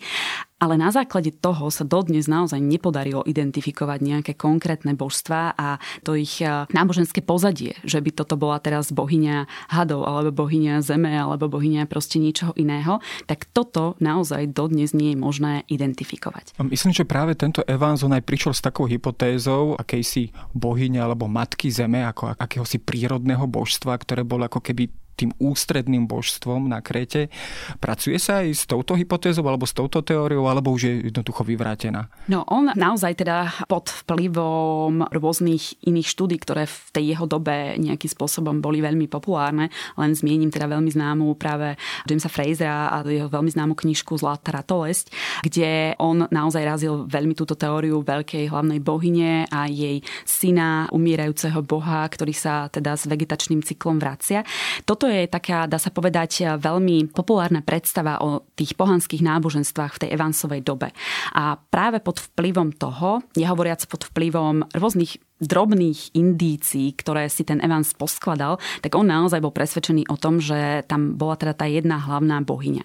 ale 0.65 0.81
na 0.81 0.89
základe 0.89 1.29
toho 1.29 1.69
sa 1.69 1.85
dodnes 1.85 2.25
naozaj 2.25 2.57
nepodarilo 2.57 3.21
identifikovať 3.29 4.01
nejaké 4.01 4.33
konkrétne 4.33 4.97
božstva 4.97 5.53
a 5.53 5.77
to 6.01 6.17
ich 6.17 6.41
e, 6.41 6.49
náboženské 6.73 7.21
pozadie, 7.21 7.77
že 7.85 8.01
by 8.01 8.11
toto 8.17 8.41
bola 8.41 8.57
teraz 8.65 8.89
bohyňa 8.89 9.69
hadov 9.69 10.09
alebo 10.09 10.49
bohyňa 10.49 10.81
zeme 10.81 11.13
alebo 11.13 11.53
bohyňa 11.53 11.85
proste 11.85 12.17
ničoho 12.17 12.57
iného, 12.57 13.05
tak 13.29 13.45
toto 13.53 14.01
naozaj 14.01 14.57
dodnes 14.57 14.97
nie 14.97 15.13
je 15.13 15.19
možné 15.21 15.53
identifikovať. 15.69 16.57
Myslím, 16.65 16.97
že 16.97 17.05
práve 17.05 17.37
tento 17.37 17.61
Evanson 17.69 18.17
aj 18.17 18.25
prišiel 18.25 18.57
s 18.57 18.65
takou 18.65 18.89
hypotézou 18.89 19.77
akejsi 19.77 20.33
bohyne 20.57 21.05
alebo 21.05 21.29
matky 21.29 21.69
zeme, 21.69 22.01
ako 22.09 22.33
akéhosi 22.41 22.81
prírodného 22.81 23.45
božstva, 23.45 24.01
ktoré 24.01 24.25
bolo 24.25 24.49
ako 24.49 24.65
keby 24.65 25.04
tým 25.15 25.31
ústredným 25.39 26.07
božstvom 26.11 26.67
na 26.67 26.83
Krete. 26.83 27.31
Pracuje 27.79 28.19
sa 28.19 28.43
aj 28.43 28.49
s 28.51 28.65
touto 28.67 28.99
hypotézou 28.99 29.47
alebo 29.47 29.65
s 29.65 29.75
touto 29.75 30.03
teóriou, 30.03 30.51
alebo 30.51 30.75
už 30.75 30.83
je 30.87 30.95
jednoducho 31.11 31.47
vyvrátená? 31.47 32.11
No 32.27 32.43
on 32.51 32.71
naozaj 32.75 33.23
teda 33.23 33.67
pod 33.71 33.91
vplyvom 34.05 35.09
rôznych 35.15 35.79
iných 35.87 36.09
štúdí, 36.11 36.37
ktoré 36.43 36.67
v 36.67 36.77
tej 36.93 37.05
jeho 37.15 37.27
dobe 37.31 37.79
nejakým 37.79 38.11
spôsobom 38.11 38.59
boli 38.59 38.83
veľmi 38.83 39.07
populárne, 39.07 39.71
len 39.97 40.11
zmiením 40.13 40.51
teda 40.51 40.67
veľmi 40.67 40.91
známu 40.91 41.35
práve 41.39 41.79
Jamesa 42.05 42.29
Frasera 42.29 42.91
a 42.91 43.07
jeho 43.07 43.31
veľmi 43.31 43.51
známu 43.51 43.75
knižku 43.79 44.19
Zlatá 44.19 44.51
ratolesť, 44.55 45.11
kde 45.47 45.95
on 45.99 46.27
naozaj 46.29 46.63
razil 46.65 47.07
veľmi 47.07 47.35
túto 47.39 47.55
teóriu 47.55 48.03
veľkej 48.03 48.51
hlavnej 48.51 48.81
bohyne 48.83 49.47
a 49.49 49.67
jej 49.71 50.03
syna, 50.27 50.91
umierajúceho 50.91 51.61
boha, 51.63 52.07
ktorý 52.09 52.35
sa 52.35 52.69
teda 52.69 52.99
s 52.99 53.07
vegetačným 53.07 53.63
cyklom 53.63 53.99
vracia. 53.99 54.43
Toto 54.85 55.04
toto 55.05 55.21
je 55.21 55.29
taká, 55.29 55.69
dá 55.69 55.77
sa 55.77 55.93
povedať, 55.93 56.57
veľmi 56.57 57.13
populárna 57.13 57.61
predstava 57.61 58.25
o 58.25 58.49
tých 58.57 58.73
pohanských 58.73 59.21
náboženstvách 59.21 59.93
v 59.93 60.01
tej 60.01 60.11
Evansovej 60.17 60.65
dobe. 60.65 60.97
A 61.37 61.61
práve 61.61 62.01
pod 62.01 62.25
vplyvom 62.25 62.73
toho, 62.73 63.21
nehovoriac 63.37 63.85
pod 63.85 64.09
vplyvom 64.09 64.65
rôznych 64.73 65.21
drobných 65.47 66.17
indícií, 66.17 66.93
ktoré 66.97 67.29
si 67.31 67.47
ten 67.47 67.63
Evans 67.63 67.93
poskladal, 67.97 68.59
tak 68.81 68.93
on 68.99 69.07
naozaj 69.09 69.41
bol 69.41 69.55
presvedčený 69.55 70.11
o 70.11 70.17
tom, 70.19 70.43
že 70.43 70.83
tam 70.91 71.15
bola 71.15 71.39
teda 71.39 71.55
tá 71.55 71.67
jedna 71.71 72.01
hlavná 72.01 72.43
bohyňa. 72.43 72.85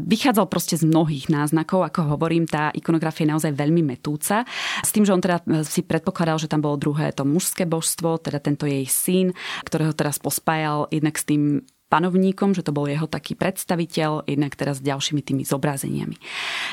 Vychádzal 0.00 0.46
proste 0.48 0.74
z 0.80 0.88
mnohých 0.88 1.28
náznakov, 1.28 1.86
ako 1.86 2.16
hovorím, 2.16 2.48
tá 2.48 2.70
ikonografia 2.72 3.26
je 3.26 3.32
naozaj 3.32 3.52
veľmi 3.52 3.82
metúca. 3.84 4.46
S 4.82 4.90
tým, 4.90 5.04
že 5.04 5.12
on 5.12 5.22
teda 5.22 5.42
si 5.66 5.84
predpokladal, 5.84 6.40
že 6.40 6.50
tam 6.50 6.64
bolo 6.64 6.80
druhé 6.80 7.12
to 7.12 7.26
mužské 7.26 7.68
božstvo, 7.68 8.18
teda 8.18 8.38
tento 8.42 8.64
jej 8.64 8.86
syn, 8.88 9.36
ktorého 9.66 9.92
teraz 9.92 10.18
pospájal 10.22 10.88
jednak 10.90 11.16
s 11.18 11.24
tým 11.26 11.66
panovníkom, 11.86 12.52
že 12.52 12.66
to 12.66 12.74
bol 12.74 12.90
jeho 12.90 13.06
taký 13.06 13.38
predstaviteľ, 13.38 14.26
jednak 14.26 14.58
teraz 14.58 14.82
s 14.82 14.86
ďalšími 14.86 15.22
tými 15.22 15.42
zobrazeniami. 15.46 16.16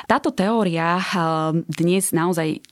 Táto 0.09 0.33
teória 0.33 0.97
eh, 0.97 1.05
dnes 1.63 2.09
naozaj 2.13 2.65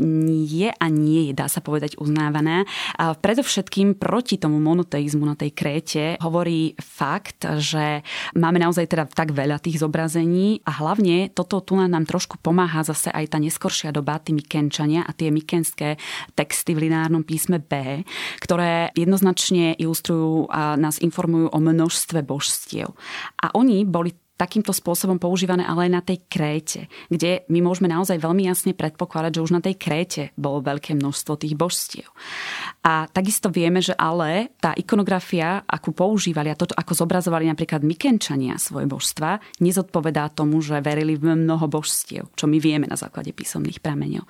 je 0.48 0.70
a 0.70 0.86
nie 0.90 1.30
je, 1.30 1.34
dá 1.38 1.46
sa 1.46 1.62
povedať, 1.62 1.98
uznávaná. 2.02 2.66
Predovšetkým 2.98 3.98
proti 3.98 4.42
tomu 4.42 4.58
monoteizmu 4.58 5.24
na 5.24 5.36
tej 5.38 5.54
Kréte 5.54 6.18
hovorí 6.20 6.74
fakt, 6.80 7.46
že 7.62 8.02
máme 8.34 8.58
naozaj 8.58 8.90
teda 8.90 9.06
tak 9.10 9.34
veľa 9.36 9.62
tých 9.62 9.82
zobrazení 9.82 10.64
a 10.66 10.72
hlavne 10.82 11.30
toto 11.32 11.62
tu 11.62 11.78
nám 11.78 12.06
trošku 12.06 12.42
pomáha 12.42 12.82
zase 12.82 13.14
aj 13.14 13.36
tá 13.36 13.38
neskoršia 13.38 13.94
doba, 13.94 14.22
tí 14.22 14.34
Mykenčania 14.34 15.06
a 15.06 15.12
tie 15.14 15.30
mykenské 15.30 15.98
texty 16.34 16.74
v 16.74 16.90
lineárnom 16.90 17.24
písme 17.26 17.62
B, 17.62 18.04
ktoré 18.42 18.90
jednoznačne 18.98 19.78
ilustrujú 19.78 20.50
a 20.50 20.76
nás 20.76 20.98
informujú 21.02 21.52
o 21.52 21.60
množstve 21.60 22.26
božstiev. 22.32 22.96
A 23.44 23.52
oni 23.60 23.84
boli 23.84 24.16
takýmto 24.42 24.74
spôsobom 24.74 25.22
používané 25.22 25.62
ale 25.62 25.86
aj 25.86 25.92
na 25.94 26.02
tej 26.02 26.18
Kréte, 26.26 26.90
kde 27.14 27.46
my 27.54 27.62
môžeme 27.62 27.86
naozaj 27.86 28.18
veľmi 28.18 28.50
jasne 28.50 28.74
predpokladať, 28.74 29.38
že 29.38 29.44
už 29.46 29.54
na 29.54 29.62
tej 29.62 29.78
Kréte 29.78 30.34
bolo 30.34 30.66
veľké 30.66 30.98
množstvo 30.98 31.38
tých 31.38 31.54
božstiev. 31.54 32.10
A 32.82 33.06
takisto 33.06 33.54
vieme, 33.54 33.78
že 33.86 33.94
ale 33.94 34.58
tá 34.58 34.74
ikonografia, 34.74 35.62
akú 35.62 35.94
používali 35.94 36.50
a 36.50 36.58
toto, 36.58 36.74
ako 36.74 37.06
zobrazovali 37.06 37.46
napríklad 37.46 37.86
Mykenčania 37.86 38.58
svoje 38.58 38.90
božstva, 38.90 39.62
nezodpovedá 39.62 40.34
tomu, 40.34 40.58
že 40.66 40.82
verili 40.82 41.14
v 41.14 41.38
mnoho 41.38 41.70
božstiev, 41.70 42.34
čo 42.34 42.50
my 42.50 42.58
vieme 42.58 42.90
na 42.90 42.98
základe 42.98 43.30
písomných 43.38 43.78
prameňov. 43.78 44.26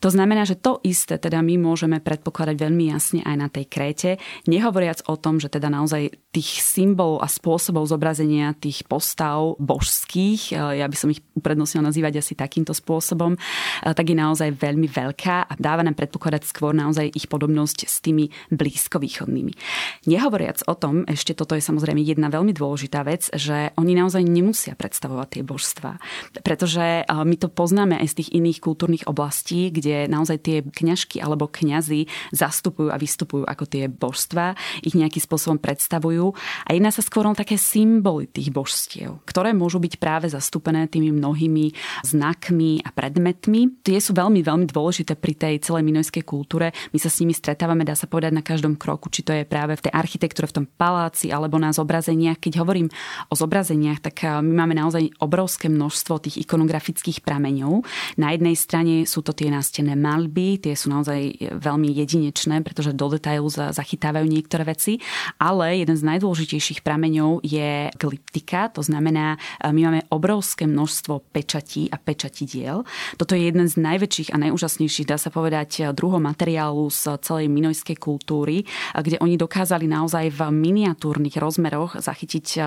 To 0.00 0.08
znamená, 0.08 0.48
že 0.48 0.56
to 0.56 0.80
isté 0.88 1.20
teda 1.20 1.44
my 1.44 1.60
môžeme 1.60 2.00
predpokladať 2.00 2.56
veľmi 2.56 2.84
jasne 2.88 3.20
aj 3.20 3.36
na 3.36 3.48
tej 3.52 3.68
Kréte, 3.68 4.10
nehovoriac 4.48 5.04
o 5.10 5.20
tom, 5.20 5.36
že 5.36 5.52
teda 5.52 5.68
naozaj 5.68 6.16
tých 6.30 6.62
symbolov 6.62 7.26
a 7.26 7.28
spôsobov 7.28 7.90
zobrazenia 7.90 8.54
tých 8.54 8.86
postav 8.86 9.49
božských, 9.58 10.54
ja 10.54 10.86
by 10.86 10.96
som 10.98 11.08
ich 11.10 11.24
uprednostnil 11.34 11.82
nazývať 11.82 12.20
asi 12.20 12.36
takýmto 12.36 12.76
spôsobom, 12.76 13.34
tak 13.80 14.04
je 14.04 14.16
naozaj 14.18 14.54
veľmi 14.54 14.86
veľká 14.86 15.48
a 15.48 15.52
dáva 15.56 15.80
nám 15.80 15.96
predpokladať 15.96 16.44
skôr 16.44 16.76
naozaj 16.76 17.08
ich 17.10 17.26
podobnosť 17.26 17.88
s 17.88 18.04
tými 18.04 18.28
blízkovýchodnými. 18.52 19.56
Nehovoriac 20.04 20.60
o 20.68 20.74
tom, 20.76 21.08
ešte 21.08 21.32
toto 21.32 21.56
je 21.56 21.64
samozrejme 21.64 22.04
jedna 22.04 22.28
veľmi 22.28 22.52
dôležitá 22.52 23.00
vec, 23.08 23.32
že 23.32 23.72
oni 23.80 23.96
naozaj 23.96 24.20
nemusia 24.20 24.76
predstavovať 24.76 25.40
tie 25.40 25.42
božstva. 25.46 25.96
Pretože 26.44 27.08
my 27.08 27.36
to 27.40 27.48
poznáme 27.48 27.96
aj 27.96 28.12
z 28.12 28.16
tých 28.20 28.30
iných 28.36 28.60
kultúrnych 28.60 29.08
oblastí, 29.08 29.72
kde 29.72 30.04
naozaj 30.04 30.38
tie 30.44 30.56
kňažky 30.60 31.24
alebo 31.24 31.48
kňazi 31.48 32.04
zastupujú 32.36 32.92
a 32.92 33.00
vystupujú 33.00 33.48
ako 33.48 33.64
tie 33.64 33.88
božstva, 33.88 34.52
ich 34.84 34.92
nejakým 34.92 35.24
spôsobom 35.24 35.56
predstavujú. 35.56 36.36
A 36.68 36.76
jedná 36.76 36.92
sa 36.92 37.00
skôr 37.00 37.24
o 37.24 37.32
také 37.32 37.56
symboly 37.56 38.28
tých 38.28 38.52
božstiev, 38.52 39.24
ktoré 39.24 39.39
môžu 39.52 39.80
byť 39.80 39.96
práve 39.96 40.26
zastúpené 40.28 40.88
tými 40.88 41.12
mnohými 41.12 41.72
znakmi 42.04 42.84
a 42.84 42.90
predmetmi. 42.92 43.80
Tie 43.84 43.96
sú 44.00 44.12
veľmi, 44.12 44.44
veľmi 44.44 44.68
dôležité 44.68 45.16
pri 45.16 45.32
tej 45.36 45.54
celej 45.64 45.84
minojskej 45.88 46.24
kultúre. 46.24 46.76
My 46.92 46.98
sa 47.00 47.08
s 47.08 47.24
nimi 47.24 47.32
stretávame 47.32 47.88
dá 47.88 47.96
sa 47.96 48.04
povedať, 48.06 48.32
na 48.36 48.44
každom 48.44 48.76
kroku, 48.76 49.08
či 49.10 49.26
to 49.26 49.32
je 49.34 49.48
práve 49.48 49.74
v 49.76 49.84
tej 49.88 49.92
architektúre, 49.92 50.46
v 50.48 50.62
tom 50.62 50.66
paláci 50.66 51.32
alebo 51.34 51.60
na 51.60 51.74
zobrazeniach. 51.74 52.38
Keď 52.38 52.60
hovorím 52.60 52.88
o 53.28 53.34
zobrazeniach, 53.34 54.00
tak 54.00 54.24
eh, 54.24 54.40
my 54.40 54.52
máme 54.64 54.74
naozaj 54.76 55.10
obrovské 55.20 55.68
množstvo 55.68 56.24
tých 56.24 56.36
ikonografických 56.46 57.22
prameňov. 57.24 57.84
Na 58.16 58.32
jednej 58.32 58.54
strane 58.54 59.04
sú 59.04 59.20
to 59.20 59.36
tie 59.36 59.52
nástené 59.52 59.94
malby, 59.94 60.60
tie 60.60 60.74
sú 60.74 60.88
naozaj 60.92 61.20
eh, 61.20 61.34
veľmi 61.56 61.90
jedinečné, 61.92 62.62
pretože 62.66 62.96
do 62.96 63.06
detailu 63.12 63.48
zachytávajú 63.50 64.26
niektoré 64.26 64.62
veci, 64.66 64.98
ale 65.36 65.82
jeden 65.82 65.96
z 65.96 66.06
najdôležitejších 66.06 66.80
prameňov 66.86 67.44
je 67.44 67.92
glyptika, 67.96 68.72
to 68.72 68.80
znamená, 68.80 69.19
eh, 69.24 69.72
my 69.72 69.80
máme 69.88 70.00
obrovské 70.12 70.68
množstvo 70.68 71.32
pečatí 71.32 71.88
a 71.88 71.96
pečatidiel. 71.96 72.84
Toto 73.16 73.32
je 73.32 73.48
jeden 73.48 73.64
z 73.64 73.80
najväčších 73.80 74.36
a 74.36 74.40
najúžasnejších, 74.44 75.08
dá 75.08 75.16
sa 75.16 75.32
povedať, 75.32 75.96
druhov 75.96 76.20
materiálu 76.20 76.92
z 76.92 77.16
celej 77.24 77.48
Mino 77.48 77.70
illinoiskej 77.70 78.02
kultúry, 78.02 78.66
kde 78.98 79.22
oni 79.22 79.38
dokázali 79.38 79.86
naozaj 79.86 80.34
v 80.34 80.40
miniatúrnych 80.50 81.38
rozmeroch 81.38 82.02
zachytiť 82.02 82.58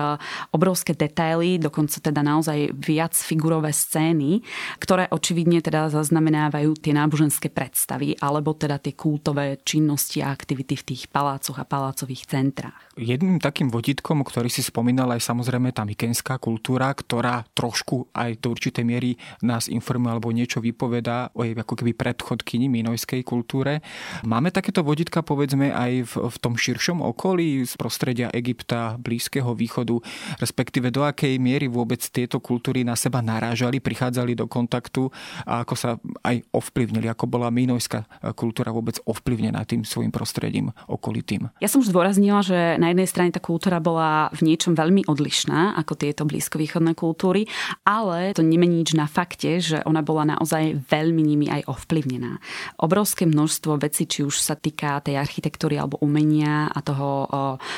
obrovské 0.56 0.96
detaily, 0.96 1.60
dokonca 1.60 2.00
teda 2.00 2.24
naozaj 2.24 2.72
viac 2.72 3.12
figurové 3.12 3.76
scény, 3.76 4.40
ktoré 4.80 5.12
očividne 5.12 5.60
teda 5.60 5.92
zaznamenávajú 5.92 6.80
tie 6.80 6.96
náboženské 6.96 7.52
predstavy 7.52 8.16
alebo 8.16 8.56
teda 8.56 8.80
tie 8.80 8.96
kultové 8.96 9.60
činnosti 9.60 10.24
a 10.24 10.32
aktivity 10.32 10.80
v 10.80 10.86
tých 10.96 11.02
palácoch 11.12 11.60
a 11.60 11.68
palácových 11.68 12.24
centrách. 12.24 12.80
Jedným 12.96 13.42
takým 13.42 13.68
vodítkom, 13.68 14.24
ktorý 14.24 14.48
si 14.48 14.64
spomínal 14.64 15.12
aj 15.12 15.20
samozrejme 15.20 15.74
tá 15.74 15.84
mykenská 15.84 16.40
kultúra, 16.44 16.92
ktorá 16.92 17.48
trošku 17.56 18.12
aj 18.12 18.36
do 18.44 18.52
určitej 18.52 18.84
miery 18.84 19.16
nás 19.40 19.72
informuje 19.72 20.12
alebo 20.12 20.28
niečo 20.28 20.60
vypovedá 20.60 21.32
o 21.32 21.40
jej 21.40 21.56
ako 21.56 21.80
keby 21.80 21.96
predchodkyni 21.96 22.68
minojskej 22.68 23.24
kultúre. 23.24 23.80
Máme 24.28 24.52
takéto 24.52 24.84
vodítka 24.84 25.24
povedzme 25.24 25.72
aj 25.72 26.04
v, 26.04 26.12
v 26.28 26.36
tom 26.36 26.60
širšom 26.60 27.00
okolí 27.00 27.64
z 27.64 27.72
prostredia 27.80 28.28
Egypta, 28.28 29.00
Blízkeho 29.00 29.56
východu, 29.56 29.96
respektíve 30.36 30.92
do 30.92 31.08
akej 31.08 31.40
miery 31.40 31.72
vôbec 31.72 32.04
tieto 32.12 32.44
kultúry 32.44 32.84
na 32.84 32.92
seba 32.92 33.24
narážali, 33.24 33.80
prichádzali 33.80 34.36
do 34.36 34.44
kontaktu 34.44 35.08
a 35.48 35.64
ako 35.64 35.74
sa 35.78 35.96
aj 36.20 36.44
ovplyvnili, 36.52 37.08
ako 37.08 37.24
bola 37.24 37.48
minojská 37.48 38.04
kultúra 38.36 38.68
vôbec 38.68 39.00
ovplyvnená 39.08 39.64
tým 39.64 39.88
svojim 39.88 40.12
prostredím 40.12 40.76
okolitým. 40.84 41.48
Ja 41.64 41.72
som 41.72 41.80
už 41.80 41.88
zdôraznila, 41.88 42.44
že 42.44 42.76
na 42.76 42.92
jednej 42.92 43.08
strane 43.08 43.32
tá 43.32 43.40
kultúra 43.40 43.80
bola 43.80 44.28
v 44.36 44.52
niečom 44.52 44.76
veľmi 44.76 45.08
odlišná 45.08 45.78
ako 45.80 45.92
tieto 45.96 46.26
blízkovýchodné 46.34 46.98
kultúry, 46.98 47.46
ale 47.86 48.34
to 48.34 48.42
nemení 48.42 48.82
nič 48.82 48.98
na 48.98 49.06
fakte, 49.06 49.62
že 49.62 49.78
ona 49.86 50.02
bola 50.02 50.26
naozaj 50.34 50.90
veľmi 50.90 51.22
nimi 51.22 51.46
aj 51.46 51.70
ovplyvnená. 51.70 52.42
Obrovské 52.82 53.22
množstvo 53.22 53.78
vecí, 53.78 54.10
či 54.10 54.26
už 54.26 54.34
sa 54.42 54.58
týka 54.58 54.98
tej 54.98 55.14
architektúry 55.22 55.78
alebo 55.78 56.02
umenia 56.02 56.66
a 56.66 56.82
toho 56.82 57.30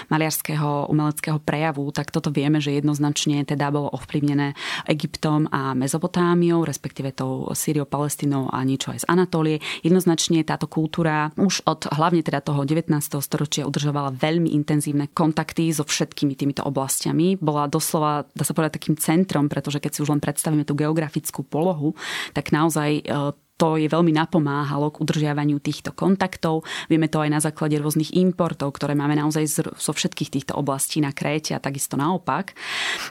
maliarského 0.08 0.88
umeleckého 0.88 1.36
prejavu, 1.42 1.92
tak 1.92 2.08
toto 2.08 2.32
vieme, 2.32 2.62
že 2.62 2.72
jednoznačne 2.72 3.44
teda 3.44 3.68
bolo 3.68 3.92
ovplyvnené 3.92 4.56
Egyptom 4.88 5.50
a 5.52 5.76
Mezopotámiou, 5.76 6.64
respektíve 6.64 7.12
tou 7.12 7.50
Sýriou, 7.52 7.84
Palestínou 7.84 8.48
a 8.48 8.62
niečo 8.62 8.94
aj 8.94 9.02
z 9.02 9.06
Anatólie. 9.10 9.60
Jednoznačne 9.82 10.46
táto 10.46 10.70
kultúra 10.70 11.34
už 11.34 11.66
od 11.66 11.90
hlavne 11.90 12.22
teda 12.22 12.38
toho 12.38 12.62
19. 12.62 12.86
storočia 13.18 13.66
udržovala 13.66 14.14
veľmi 14.14 14.54
intenzívne 14.54 15.10
kontakty 15.10 15.74
so 15.74 15.82
všetkými 15.82 16.38
týmito 16.38 16.62
oblastiami. 16.62 17.34
Bola 17.42 17.66
doslova, 17.66 18.30
dá 18.30 18.45
sa 18.46 18.54
povedať, 18.54 18.78
takým 18.78 18.96
centrom, 18.96 19.50
pretože 19.50 19.82
keď 19.82 19.90
si 19.90 20.02
už 20.06 20.14
len 20.14 20.22
predstavíme 20.22 20.62
tú 20.62 20.78
geografickú 20.78 21.42
polohu, 21.42 21.98
tak 22.30 22.54
naozaj 22.54 22.90
e, 23.02 23.34
to 23.56 23.80
je 23.80 23.88
veľmi 23.88 24.12
napomáhalo 24.12 24.92
k 24.92 25.00
udržiavaniu 25.00 25.56
týchto 25.64 25.96
kontaktov. 25.96 26.68
Vieme 26.92 27.08
to 27.08 27.24
aj 27.24 27.30
na 27.32 27.40
základe 27.40 27.80
rôznych 27.80 28.12
importov, 28.12 28.76
ktoré 28.76 28.92
máme 28.92 29.16
naozaj 29.16 29.64
zo 29.72 29.92
všetkých 29.96 30.32
týchto 30.32 30.52
oblastí 30.52 31.00
na 31.00 31.16
Kréte 31.16 31.56
a 31.56 31.60
takisto 31.60 31.96
naopak. 31.96 32.52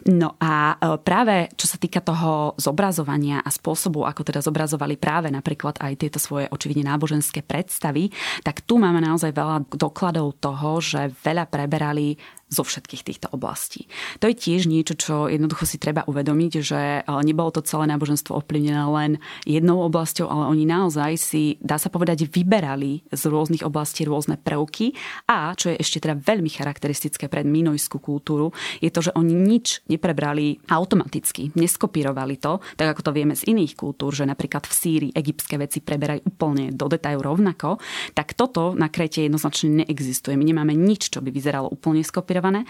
No 0.06 0.38
a 0.38 0.78
e, 0.78 1.02
práve 1.02 1.50
čo 1.58 1.66
sa 1.66 1.82
týka 1.82 2.00
toho 2.06 2.54
zobrazovania 2.62 3.42
a 3.42 3.50
spôsobu, 3.50 4.06
ako 4.06 4.22
teda 4.22 4.46
zobrazovali 4.46 5.02
práve 5.02 5.34
napríklad 5.34 5.82
aj 5.82 5.98
tieto 5.98 6.22
svoje 6.22 6.46
očividne 6.54 6.94
náboženské 6.94 7.42
predstavy, 7.42 8.14
tak 8.46 8.62
tu 8.70 8.78
máme 8.78 9.02
naozaj 9.02 9.34
veľa 9.34 9.66
dokladov 9.74 10.38
toho, 10.38 10.78
že 10.78 11.10
veľa 11.26 11.50
preberali 11.50 12.14
zo 12.46 12.62
všetkých 12.62 13.02
týchto 13.02 13.28
oblastí. 13.34 13.90
To 14.22 14.30
je 14.30 14.38
tiež 14.38 14.70
niečo, 14.70 14.94
čo 14.94 15.26
jednoducho 15.26 15.66
si 15.66 15.82
treba 15.82 16.06
uvedomiť, 16.06 16.52
že 16.62 16.82
e, 17.02 17.10
nebolo 17.26 17.50
to 17.50 17.66
celé 17.66 17.90
náboženstvo 17.90 18.38
ovplyvnené 18.38 18.86
len 18.86 19.12
jednou 19.50 19.82
oblasťou, 19.90 20.30
ale 20.30 20.54
oni 20.54 20.70
naozaj 20.70 21.12
si, 21.18 21.44
dá 21.58 21.82
sa 21.82 21.90
povedať, 21.90 22.30
vyberali 22.30 23.10
z 23.10 23.24
rôznych 23.26 23.66
oblastí 23.66 24.06
rôzne 24.06 24.38
prvky 24.38 24.94
a, 25.26 25.58
čo 25.58 25.74
je 25.74 25.82
ešte 25.82 26.06
teda 26.06 26.22
veľmi 26.22 26.46
charakteristické 26.54 27.26
pre 27.26 27.42
minojskú 27.42 27.98
kultúru, 27.98 28.54
je 28.78 28.94
to, 28.94 29.10
že 29.10 29.12
oni 29.18 29.34
nič 29.34 29.82
neprebrali 29.90 30.62
automaticky, 30.70 31.50
neskopírovali 31.58 32.38
to, 32.38 32.62
tak 32.78 32.94
ako 32.94 33.10
to 33.10 33.12
vieme 33.12 33.34
z 33.34 33.50
iných 33.50 33.74
kultúr, 33.74 34.14
že 34.14 34.30
napríklad 34.30 34.70
v 34.70 34.74
Sýrii 34.78 35.12
egyptské 35.18 35.58
veci 35.58 35.82
preberajú 35.82 36.30
úplne 36.30 36.70
do 36.70 36.86
detailu 36.86 37.26
rovnako, 37.26 37.82
tak 38.14 38.38
toto 38.38 38.78
na 38.78 38.94
Krete 38.94 39.26
jednoznačne 39.26 39.82
neexistuje. 39.82 40.38
My 40.38 40.46
nemáme 40.46 40.78
nič, 40.78 41.10
čo 41.10 41.26
by 41.26 41.34
vyzeralo 41.34 41.74
úplne 41.74 42.06
skopírované 42.06 42.35
inšpirované 42.36 42.64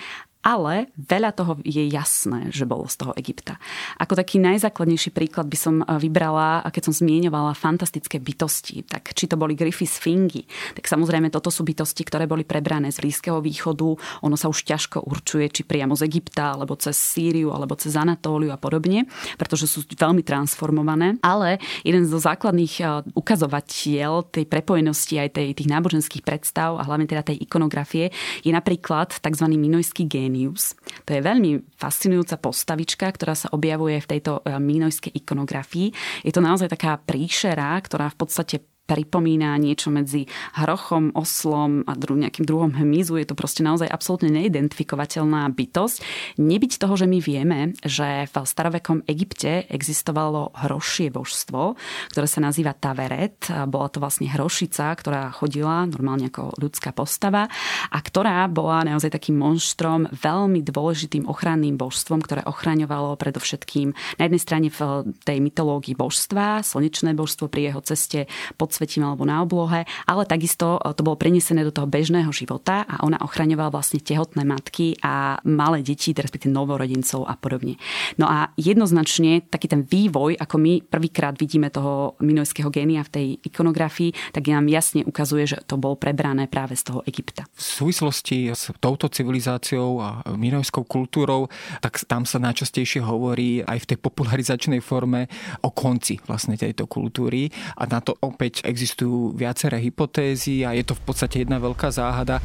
ale 0.45 0.93
veľa 0.93 1.33
toho 1.33 1.57
je 1.65 1.89
jasné, 1.89 2.53
že 2.53 2.69
bolo 2.69 2.85
z 2.85 3.01
toho 3.01 3.17
Egypta. 3.17 3.57
Ako 3.97 4.13
taký 4.13 4.37
najzákladnejší 4.37 5.09
príklad 5.09 5.49
by 5.49 5.57
som 5.57 5.75
eh, 5.81 5.97
vybrala, 5.97 6.61
keď 6.69 6.93
som 6.93 6.93
zmienovala 6.93 7.57
fantastické 7.57 8.21
bytosti, 8.21 8.85
tak 8.85 9.17
či 9.17 9.25
to 9.25 9.41
boli 9.41 9.57
z 9.65 9.97
Fingy, 9.97 10.45
tak 10.77 10.85
samozrejme 10.85 11.33
toto 11.33 11.49
sú 11.49 11.65
bytosti, 11.65 12.05
ktoré 12.05 12.29
boli 12.29 12.45
prebrané 12.45 12.93
z 12.93 13.01
Blízkeho 13.01 13.41
východu. 13.41 13.97
Ono 14.21 14.37
sa 14.37 14.45
už 14.45 14.61
ťažko 14.61 15.01
určuje, 15.09 15.49
či 15.49 15.61
priamo 15.65 15.97
z 15.97 16.05
Egypta, 16.05 16.53
alebo 16.53 16.77
cez 16.77 16.93
Sýriu, 16.93 17.49
alebo 17.49 17.73
cez 17.73 17.97
Anatóliu 17.97 18.53
a 18.53 18.61
podobne, 18.61 19.09
pretože 19.41 19.65
sú 19.65 19.81
veľmi 19.89 20.21
transformované. 20.21 21.17
Ale 21.25 21.57
jeden 21.81 22.05
zo 22.05 22.21
základných 22.21 22.75
eh, 22.85 22.85
ukazovateľ 23.17 24.29
tej 24.29 24.45
prepojenosti 24.45 25.17
aj 25.17 25.29
tej, 25.41 25.47
tých 25.57 25.71
náboženských 25.73 26.21
predstav 26.21 26.77
a 26.77 26.85
hlavne 26.85 27.09
teda 27.09 27.33
tej 27.33 27.41
ikonografie 27.41 28.13
je 28.45 28.51
napríklad 28.53 29.17
tzv. 29.17 29.45
minojský 29.49 30.05
gén 30.05 30.34
Genius. 30.35 30.75
To 31.07 31.15
je 31.15 31.23
veľmi 31.23 31.79
fascinujúca 31.79 32.35
postavička, 32.35 33.07
ktorá 33.07 33.31
sa 33.39 33.47
objavuje 33.55 34.03
v 34.03 34.09
tejto 34.11 34.43
eh, 34.43 34.59
mínojskej 34.59 35.15
ikonografii. 35.23 35.95
Je 36.27 36.35
to 36.35 36.43
naozaj 36.43 36.67
taká 36.67 36.99
príšera, 36.99 37.79
ktorá 37.79 38.11
v 38.11 38.19
podstate 38.19 38.74
pripomína 38.85 39.57
niečo 39.57 39.89
medzi 39.89 40.29
hrochom, 40.53 41.17
oslom 41.17 41.81
a 41.89 41.97
dru- 41.97 42.21
nejakým 42.21 42.45
druhom 42.45 42.71
hmyzu. 42.77 43.17
Je 43.17 43.27
to 43.27 43.35
proste 43.35 43.65
naozaj 43.65 43.89
absolútne 43.89 44.29
neidentifikovateľná 44.29 45.49
bytosť. 45.49 45.97
Nebyť 46.37 46.71
toho, 46.77 46.93
že 46.93 47.09
my 47.09 47.19
vieme, 47.19 47.73
že 47.81 48.29
v 48.29 48.35
starovekom 48.45 49.09
Egypte 49.09 49.65
existovalo 49.67 50.53
hrošie 50.53 51.09
božstvo, 51.09 51.73
ktoré 52.13 52.27
sa 52.29 52.45
nazýva 52.45 52.77
Taveret. 52.77 53.49
Bola 53.65 53.89
to 53.89 53.97
vlastne 53.97 54.29
hrošica, 54.29 54.93
ktorá 54.93 55.33
chodila 55.33 55.89
normálne 55.89 56.29
ako 56.29 56.53
ľudská 56.61 56.93
postava 56.93 57.49
a 57.89 57.97
ktorá 57.97 58.45
bola 58.45 58.85
naozaj 58.85 59.09
takým 59.17 59.41
monštrom, 59.41 60.13
veľmi 60.13 60.61
dôležitým 60.61 61.25
ochranným 61.25 61.73
božstvom, 61.75 62.21
ktoré 62.21 62.45
ochraňovalo 62.45 63.17
predovšetkým 63.17 63.97
na 64.21 64.23
jednej 64.29 64.41
strane 64.41 64.67
v 64.69 65.09
tej 65.25 65.41
mytológii 65.41 65.97
božstva, 65.97 66.61
slnečné 66.61 67.17
božstvo 67.17 67.49
pri 67.49 67.73
jeho 67.73 67.81
ceste 67.81 68.29
pod 68.59 68.74
podsvetím 68.75 69.07
alebo 69.07 69.23
na 69.23 69.39
oblohe, 69.39 69.87
ale 70.03 70.27
takisto 70.27 70.75
e, 70.83 70.91
to 70.91 71.07
bolo 71.07 71.15
prenesené 71.15 71.63
do 71.63 71.71
toho 71.71 71.87
bežného 71.87 72.27
života 72.35 72.83
a 72.83 73.07
ona 73.07 73.15
ochraňovala 73.23 73.71
vlastne 73.71 74.03
tehotné 74.03 74.43
matky 74.43 74.99
a 74.99 75.39
malé 75.47 75.79
deti, 75.79 76.11
respektíve 76.11 76.51
novorodencov 76.51 77.23
a 77.23 77.39
podobne. 77.39 77.79
No 78.19 78.27
a 78.27 78.51
jednoznačne 78.59 79.47
taký 79.47 79.71
ten 79.71 79.87
vývoj, 79.87 80.35
ako 80.35 80.59
my 80.59 80.83
prvýkrát 80.83 81.39
vidíme 81.39 81.71
toho 81.71 82.19
minojského 82.19 82.67
génia 82.67 83.07
v 83.07 83.13
tej 83.15 83.27
ikonografii, 83.47 84.35
tak 84.35 84.43
nám 84.51 84.67
jasne 84.67 85.07
ukazuje, 85.07 85.47
že 85.47 85.63
to 85.63 85.79
bolo 85.79 85.95
prebrané 85.95 86.51
práve 86.51 86.75
z 86.75 86.91
toho 86.91 86.99
Egypta. 87.07 87.47
V 87.55 87.63
súvislosti 87.63 88.51
s 88.51 88.75
touto 88.83 89.07
civilizáciou 89.07 90.03
a 90.03 90.19
minojskou 90.35 90.83
kultúrou, 90.83 91.47
tak 91.79 92.03
tam 92.11 92.27
sa 92.27 92.43
najčastejšie 92.43 92.99
hovorí 92.99 93.63
aj 93.63 93.87
v 93.87 93.89
tej 93.95 93.97
popularizačnej 94.03 94.83
forme 94.83 95.31
o 95.63 95.71
konci 95.71 96.19
vlastne 96.27 96.59
tejto 96.59 96.91
kultúry 96.91 97.47
a 97.79 97.87
na 97.87 98.03
to 98.03 98.17
opäť 98.25 98.64
existujú 98.65 99.37
viaceré 99.37 99.79
hypotézy 99.79 100.65
a 100.65 100.73
je 100.73 100.83
to 100.83 100.97
v 100.97 101.01
podstate 101.05 101.45
jedna 101.45 101.61
veľká 101.61 101.93
záhada. 101.93 102.41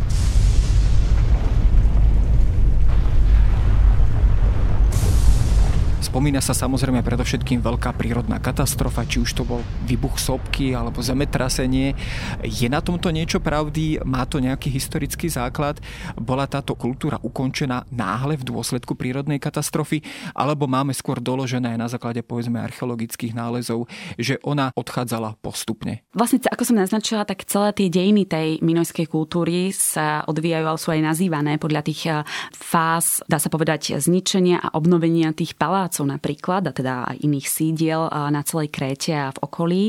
Spomína 6.11 6.43
sa 6.43 6.59
samozrejme 6.59 7.07
predovšetkým 7.07 7.63
veľká 7.63 7.95
prírodná 7.95 8.43
katastrofa, 8.43 9.07
či 9.07 9.23
už 9.23 9.31
to 9.31 9.47
bol 9.47 9.63
výbuch 9.87 10.19
sopky 10.19 10.75
alebo 10.75 10.99
zemetrasenie. 10.99 11.95
Je 12.43 12.67
na 12.67 12.83
tomto 12.83 13.15
niečo 13.15 13.39
pravdy? 13.39 14.03
Má 14.03 14.27
to 14.27 14.43
nejaký 14.43 14.75
historický 14.75 15.31
základ? 15.31 15.79
Bola 16.19 16.51
táto 16.51 16.75
kultúra 16.75 17.23
ukončená 17.23 17.87
náhle 17.95 18.35
v 18.35 18.43
dôsledku 18.43 18.99
prírodnej 18.99 19.39
katastrofy? 19.39 20.03
Alebo 20.35 20.67
máme 20.67 20.91
skôr 20.99 21.23
doložené 21.23 21.79
na 21.79 21.87
základe 21.87 22.27
povedzme 22.27 22.59
archeologických 22.59 23.31
nálezov, 23.31 23.87
že 24.19 24.43
ona 24.43 24.75
odchádzala 24.75 25.39
postupne? 25.39 26.03
Vlastne, 26.11 26.43
ako 26.43 26.75
som 26.75 26.75
naznačila, 26.75 27.23
tak 27.23 27.47
celé 27.47 27.71
tie 27.71 27.87
dejiny 27.87 28.27
tej 28.27 28.59
minojskej 28.67 29.07
kultúry 29.07 29.71
sa 29.71 30.27
odvíjajú, 30.27 30.65
ale 30.67 30.83
sú 30.83 30.91
aj 30.91 31.07
nazývané 31.07 31.63
podľa 31.63 31.87
tých 31.87 32.03
eh, 32.11 32.27
fáz, 32.51 33.23
dá 33.31 33.39
sa 33.39 33.47
povedať, 33.47 33.95
zničenia 34.03 34.59
a 34.59 34.75
obnovenia 34.75 35.31
tých 35.31 35.55
palác 35.55 36.00
palácov 36.01 36.09
napríklad, 36.09 36.63
a 36.69 36.73
teda 36.73 36.95
aj 37.13 37.17
iných 37.21 37.47
sídiel 37.47 38.09
na 38.09 38.41
celej 38.43 38.73
Kréte 38.73 39.13
a 39.13 39.29
v 39.35 39.39
okolí. 39.45 39.83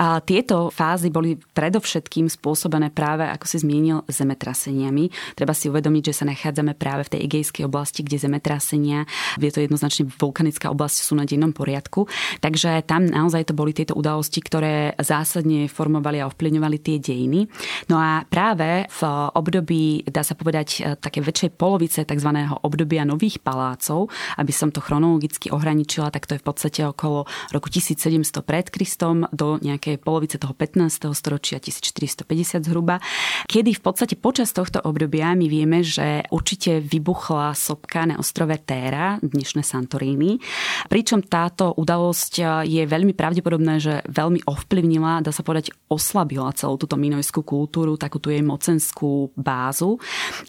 A 0.00 0.20
tieto 0.24 0.72
fázy 0.72 1.12
boli 1.12 1.36
predovšetkým 1.36 2.32
spôsobené 2.32 2.88
práve, 2.88 3.28
ako 3.28 3.44
si 3.44 3.60
zmienil, 3.60 4.04
zemetraseniami. 4.08 5.36
Treba 5.36 5.52
si 5.52 5.68
uvedomiť, 5.68 6.02
že 6.12 6.16
sa 6.16 6.24
nachádzame 6.28 6.72
práve 6.78 7.08
v 7.08 7.12
tej 7.16 7.20
Egejskej 7.28 7.64
oblasti, 7.68 8.00
kde 8.00 8.16
zemetrasenia, 8.16 9.04
je 9.36 9.52
to 9.52 9.60
jednoznačne 9.60 10.08
vulkanická 10.16 10.72
oblasť, 10.72 10.96
sú 11.04 11.12
na 11.18 11.28
dennom 11.28 11.52
poriadku. 11.52 12.08
Takže 12.40 12.86
tam 12.88 13.04
naozaj 13.04 13.52
to 13.52 13.54
boli 13.54 13.76
tieto 13.76 13.92
udalosti, 13.92 14.40
ktoré 14.40 14.96
zásadne 15.00 15.68
formovali 15.68 16.22
a 16.22 16.28
ovplyvňovali 16.30 16.76
tie 16.80 16.96
dejiny. 17.02 17.50
No 17.92 18.00
a 18.00 18.24
práve 18.24 18.88
v 18.88 19.02
období, 19.34 20.06
dá 20.08 20.22
sa 20.24 20.38
povedať, 20.38 21.00
také 21.02 21.20
väčšej 21.20 21.50
polovice 21.58 22.06
tzv. 22.06 22.30
obdobia 22.62 23.02
nových 23.02 23.42
palácov, 23.42 24.08
aby 24.38 24.52
som 24.54 24.70
to 24.70 24.78
chronologicky 24.78 25.50
ohraničila, 25.58 26.14
tak 26.14 26.30
to 26.30 26.38
je 26.38 26.42
v 26.42 26.46
podstate 26.46 26.80
okolo 26.86 27.26
roku 27.50 27.66
1700 27.66 28.46
pred 28.46 28.70
Kristom 28.70 29.26
do 29.34 29.58
nejakej 29.58 29.98
polovice 29.98 30.38
toho 30.38 30.54
15. 30.54 31.10
storočia 31.10 31.58
1450 31.58 32.62
zhruba, 32.62 33.02
kedy 33.50 33.74
v 33.74 33.82
podstate 33.82 34.14
počas 34.14 34.54
tohto 34.54 34.78
obdobia 34.78 35.34
my 35.34 35.50
vieme, 35.50 35.82
že 35.82 36.22
určite 36.30 36.78
vybuchla 36.78 37.58
sopka 37.58 38.06
na 38.06 38.16
ostrove 38.22 38.54
Téra, 38.62 39.18
dnešné 39.18 39.66
Santorini, 39.66 40.38
pričom 40.86 41.24
táto 41.26 41.74
udalosť 41.74 42.64
je 42.68 42.82
veľmi 42.86 43.16
pravdepodobné, 43.16 43.82
že 43.82 44.04
veľmi 44.06 44.46
ovplyvnila, 44.46 45.24
dá 45.24 45.34
sa 45.34 45.42
povedať, 45.42 45.74
oslabila 45.88 46.52
celú 46.54 46.76
túto 46.76 46.94
minojskú 47.00 47.42
kultúru, 47.42 47.96
takú 47.96 48.20
tú 48.20 48.28
jej 48.28 48.44
mocenskú 48.44 49.32
bázu 49.34 49.96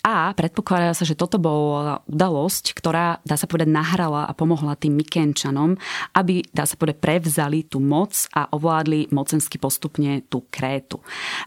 a 0.04 0.36
predpokladá 0.36 0.92
sa, 0.92 1.08
že 1.08 1.16
toto 1.16 1.40
bola 1.40 2.04
udalosť, 2.12 2.76
ktorá, 2.76 3.24
dá 3.24 3.40
sa 3.40 3.48
povedať, 3.48 3.72
nahrala 3.72 4.28
a 4.28 4.36
pomohla 4.36 4.76
tým 4.76 4.99
Mykenčanom, 5.00 5.80
aby, 6.20 6.44
dá 6.52 6.68
sa 6.68 6.76
povedať, 6.76 7.00
prevzali 7.00 7.64
tú 7.64 7.80
moc 7.80 8.12
a 8.36 8.52
ovládli 8.52 9.08
mocensky 9.16 9.56
postupne 9.56 10.28
tú 10.28 10.44
Krétu. 10.52 11.00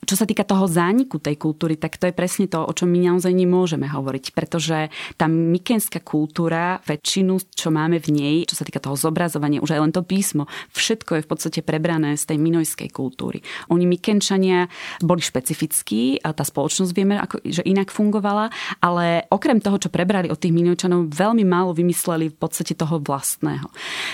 Čo 0.09 0.17
sa 0.17 0.25
týka 0.25 0.49
toho 0.49 0.65
zániku 0.65 1.21
tej 1.21 1.37
kultúry, 1.37 1.77
tak 1.77 2.01
to 2.01 2.09
je 2.09 2.17
presne 2.17 2.49
to, 2.49 2.65
o 2.65 2.73
čom 2.73 2.89
my 2.89 3.13
naozaj 3.13 3.33
nemôžeme 3.35 3.85
hovoriť, 3.85 4.33
pretože 4.33 4.89
tá 5.21 5.29
mykenská 5.29 6.01
kultúra, 6.01 6.81
väčšinu, 6.89 7.53
čo 7.53 7.69
máme 7.69 8.01
v 8.01 8.09
nej, 8.15 8.37
čo 8.49 8.57
sa 8.57 8.65
týka 8.65 8.81
toho 8.81 8.97
zobrazovania, 8.97 9.61
už 9.61 9.77
aj 9.77 9.83
len 9.85 9.93
to 9.93 10.01
písmo, 10.01 10.49
všetko 10.73 11.21
je 11.21 11.25
v 11.25 11.29
podstate 11.29 11.61
prebrané 11.61 12.17
z 12.17 12.33
tej 12.33 12.39
minojskej 12.41 12.89
kultúry. 12.89 13.45
Oni 13.69 13.85
Mykenčania 13.85 14.71
boli 15.03 15.21
špecifickí, 15.21 16.23
a 16.23 16.31
tá 16.33 16.47
spoločnosť 16.47 16.93
vieme, 16.95 17.19
ako, 17.19 17.43
že 17.43 17.67
inak 17.67 17.91
fungovala, 17.91 18.49
ale 18.79 19.27
okrem 19.29 19.59
toho, 19.59 19.77
čo 19.77 19.91
prebrali 19.93 20.31
od 20.31 20.39
tých 20.39 20.55
Minojčanov, 20.55 21.11
veľmi 21.11 21.43
málo 21.43 21.75
vymysleli 21.75 22.31
v 22.31 22.37
podstate 22.39 22.79
toho 22.79 23.03
vlastného. 23.03 23.42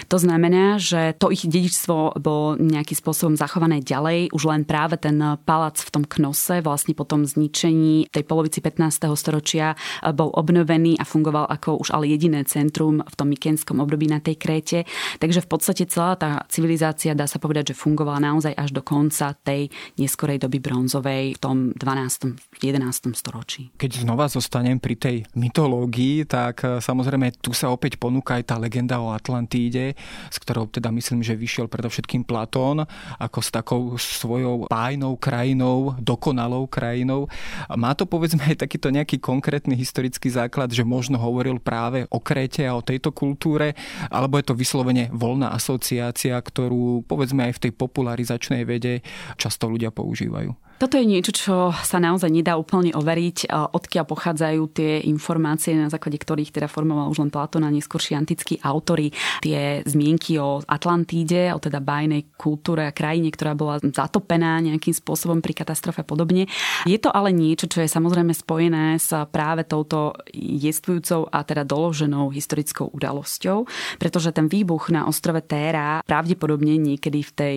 To 0.09 0.17
znamená, 0.17 0.81
že 0.81 1.15
to 1.21 1.29
ich 1.29 1.45
dedičstvo 1.45 2.19
bolo 2.19 2.57
nejakým 2.57 2.97
spôsobom 2.97 3.35
zachované 3.37 3.85
ďalej, 3.85 4.33
už 4.33 4.43
len 4.49 4.63
práve 4.65 4.97
ten 4.97 5.21
palác 5.45 5.79
v 5.85 5.91
tom 5.93 6.05
Knose, 6.09 6.65
vlastne 6.65 6.97
po 6.97 7.05
tom 7.05 7.29
zničení 7.29 8.09
tej 8.09 8.25
polovici 8.25 8.65
15. 8.65 9.13
storočia 9.15 9.77
bol 10.17 10.33
obnovený 10.33 10.97
a 10.97 11.05
fungoval 11.05 11.47
ako 11.49 11.81
už 11.85 11.93
ale 11.93 12.11
jediné 12.11 12.43
centrum 12.49 13.05
v 13.05 13.15
tom 13.15 13.29
mykenskom 13.29 13.79
období 13.79 14.09
na 14.09 14.19
tej 14.19 14.41
Kréte. 14.41 14.79
Takže 15.21 15.45
v 15.45 15.49
podstate 15.49 15.85
celá 15.87 16.17
tá 16.17 16.43
civilizácia, 16.49 17.13
dá 17.13 17.29
sa 17.29 17.37
povedať, 17.37 17.73
že 17.73 17.81
fungovala 17.81 18.23
naozaj 18.23 18.55
až 18.57 18.71
do 18.73 18.83
konca 18.83 19.37
tej 19.45 19.69
neskorej 20.01 20.41
doby 20.41 20.59
bronzovej 20.63 21.37
v 21.37 21.41
tom 21.41 21.57
12. 21.77 22.39
11. 22.63 23.15
storočí. 23.15 23.71
Keď 23.77 24.07
znova 24.07 24.27
zostanem 24.27 24.79
pri 24.81 24.95
tej 24.99 25.17
mytológii, 25.35 26.27
tak 26.27 26.65
e, 26.65 26.83
samozrejme 26.83 27.39
tu 27.39 27.55
sa 27.55 27.71
opäť 27.71 27.99
ponúka 27.99 28.39
aj 28.39 28.45
tá 28.51 28.57
legenda 28.59 28.99
o 28.99 29.15
Atlantíde, 29.19 29.99
s 30.31 30.39
ktorou 30.39 30.71
teda 30.71 30.95
myslím, 30.95 31.27
že 31.27 31.35
vyšiel 31.35 31.67
predovšetkým 31.67 32.23
Platón 32.23 32.87
ako 33.19 33.39
s 33.43 33.51
takou 33.51 33.83
svojou 33.99 34.71
pájnou 34.71 35.19
krajinou, 35.19 35.99
dokonalou 35.99 36.71
krajinou. 36.71 37.27
Má 37.75 37.99
to 37.99 38.07
povedzme 38.07 38.47
aj 38.47 38.63
takýto 38.63 38.95
nejaký 38.95 39.19
konkrétny 39.19 39.75
historický 39.75 40.31
základ, 40.31 40.71
že 40.71 40.87
možno 40.87 41.19
hovoril 41.19 41.59
práve 41.59 42.07
o 42.15 42.23
Kréte 42.23 42.63
a 42.63 42.79
o 42.79 42.87
tejto 42.87 43.11
kultúre, 43.11 43.75
alebo 44.07 44.39
je 44.39 44.47
to 44.47 44.55
vyslovene 44.55 45.11
voľná 45.11 45.51
asociácia, 45.51 46.39
ktorú 46.39 47.03
povedzme 47.11 47.51
aj 47.51 47.59
v 47.59 47.63
tej 47.67 47.73
popularizačnej 47.75 48.63
vede 48.63 49.03
často 49.35 49.67
ľudia 49.67 49.91
používajú. 49.91 50.55
Toto 50.79 50.95
je 50.95 51.11
niečo, 51.11 51.35
čo 51.35 51.75
sa 51.75 51.99
naozaj 51.99 52.31
nedá 52.31 52.55
úplne 52.55 52.95
overiť, 52.95 53.51
odkiaľ 53.51 54.05
pochádzajú 54.07 54.63
tie 54.71 55.03
informácie, 55.11 55.75
na 55.75 55.91
základe 55.91 56.23
ktorých 56.23 56.55
teda 56.55 56.71
formoval 56.71 57.11
už 57.11 57.19
len 57.27 57.35
Platón 57.35 57.67
a 57.67 57.75
neskôrší 57.75 58.15
antickí 58.15 58.63
autory 58.63 59.08
tie 59.43 59.83
zmienky 59.85 60.39
o 60.41 60.61
Atlantíde, 60.65 61.53
o 61.55 61.63
teda 61.63 61.81
bajnej 61.83 62.35
kultúre 62.37 62.89
a 62.89 62.97
krajine, 62.97 63.33
ktorá 63.33 63.53
bola 63.55 63.81
zatopená 63.83 64.61
nejakým 64.63 64.95
spôsobom 64.95 65.41
pri 65.43 65.57
katastrofe 65.57 66.03
a 66.03 66.07
podobne. 66.07 66.47
Je 66.85 66.99
to 66.99 67.13
ale 67.13 67.35
niečo, 67.35 67.67
čo 67.67 67.83
je 67.85 67.91
samozrejme 67.91 68.33
spojené 68.35 68.99
s 68.99 69.11
práve 69.31 69.65
touto 69.65 70.15
jestvujúcou 70.35 71.29
a 71.31 71.43
teda 71.45 71.65
doloženou 71.65 72.31
historickou 72.33 72.91
udalosťou, 72.93 73.69
pretože 73.99 74.33
ten 74.33 74.47
výbuch 74.47 74.91
na 74.93 75.07
ostrove 75.07 75.41
Téra 75.49 76.05
pravdepodobne 76.05 76.77
niekedy 76.77 77.21
v 77.23 77.33
tej 77.33 77.55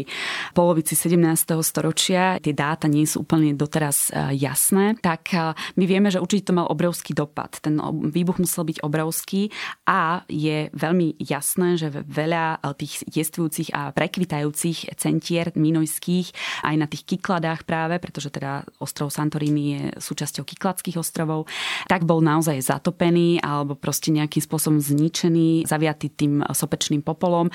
polovici 0.53 0.93
17. 0.95 1.57
storočia, 1.65 2.39
tie 2.39 2.53
dáta 2.55 2.85
nie 2.87 3.03
sú 3.03 3.25
úplne 3.25 3.57
doteraz 3.57 4.11
e, 4.11 4.37
jasné, 4.37 4.95
tak 4.99 5.33
e, 5.33 5.55
my 5.75 5.83
vieme, 5.85 6.07
že 6.13 6.21
určite 6.21 6.51
to 6.51 6.57
mal 6.57 6.69
obrovský 6.69 7.11
dopad. 7.11 7.57
Ten 7.59 7.79
výbuch 8.11 8.39
musel 8.39 8.63
byť 8.67 8.77
obrovský 8.85 9.51
a 9.87 10.23
je 10.29 10.71
veľmi 10.71 11.19
jasné, 11.31 11.79
že 11.79 11.87
veľa 11.91 12.59
e, 12.59 12.75
tých 12.75 13.07
jestvujúcich 13.07 13.71
a 13.71 13.95
prekvitajúcich 13.95 14.99
centier 14.99 15.55
minojských 15.55 16.27
aj 16.67 16.75
na 16.75 16.87
tých 16.91 17.07
Kykladách 17.07 17.63
práve, 17.63 17.97
pretože 18.03 18.27
teda 18.27 18.67
ostrov 18.83 19.07
Santorini 19.07 19.63
je 19.71 19.81
súčasťou 20.03 20.43
Kykladských 20.43 20.99
ostrovov, 20.99 21.47
tak 21.87 22.03
bol 22.03 22.19
naozaj 22.19 22.59
zatopený 22.59 23.39
alebo 23.39 23.79
proste 23.79 24.11
nejakým 24.11 24.43
spôsobom 24.43 24.83
zničený, 24.83 25.63
zaviatý 25.63 26.11
tým 26.11 26.43
sopečným 26.43 26.99
popolom. 26.99 27.47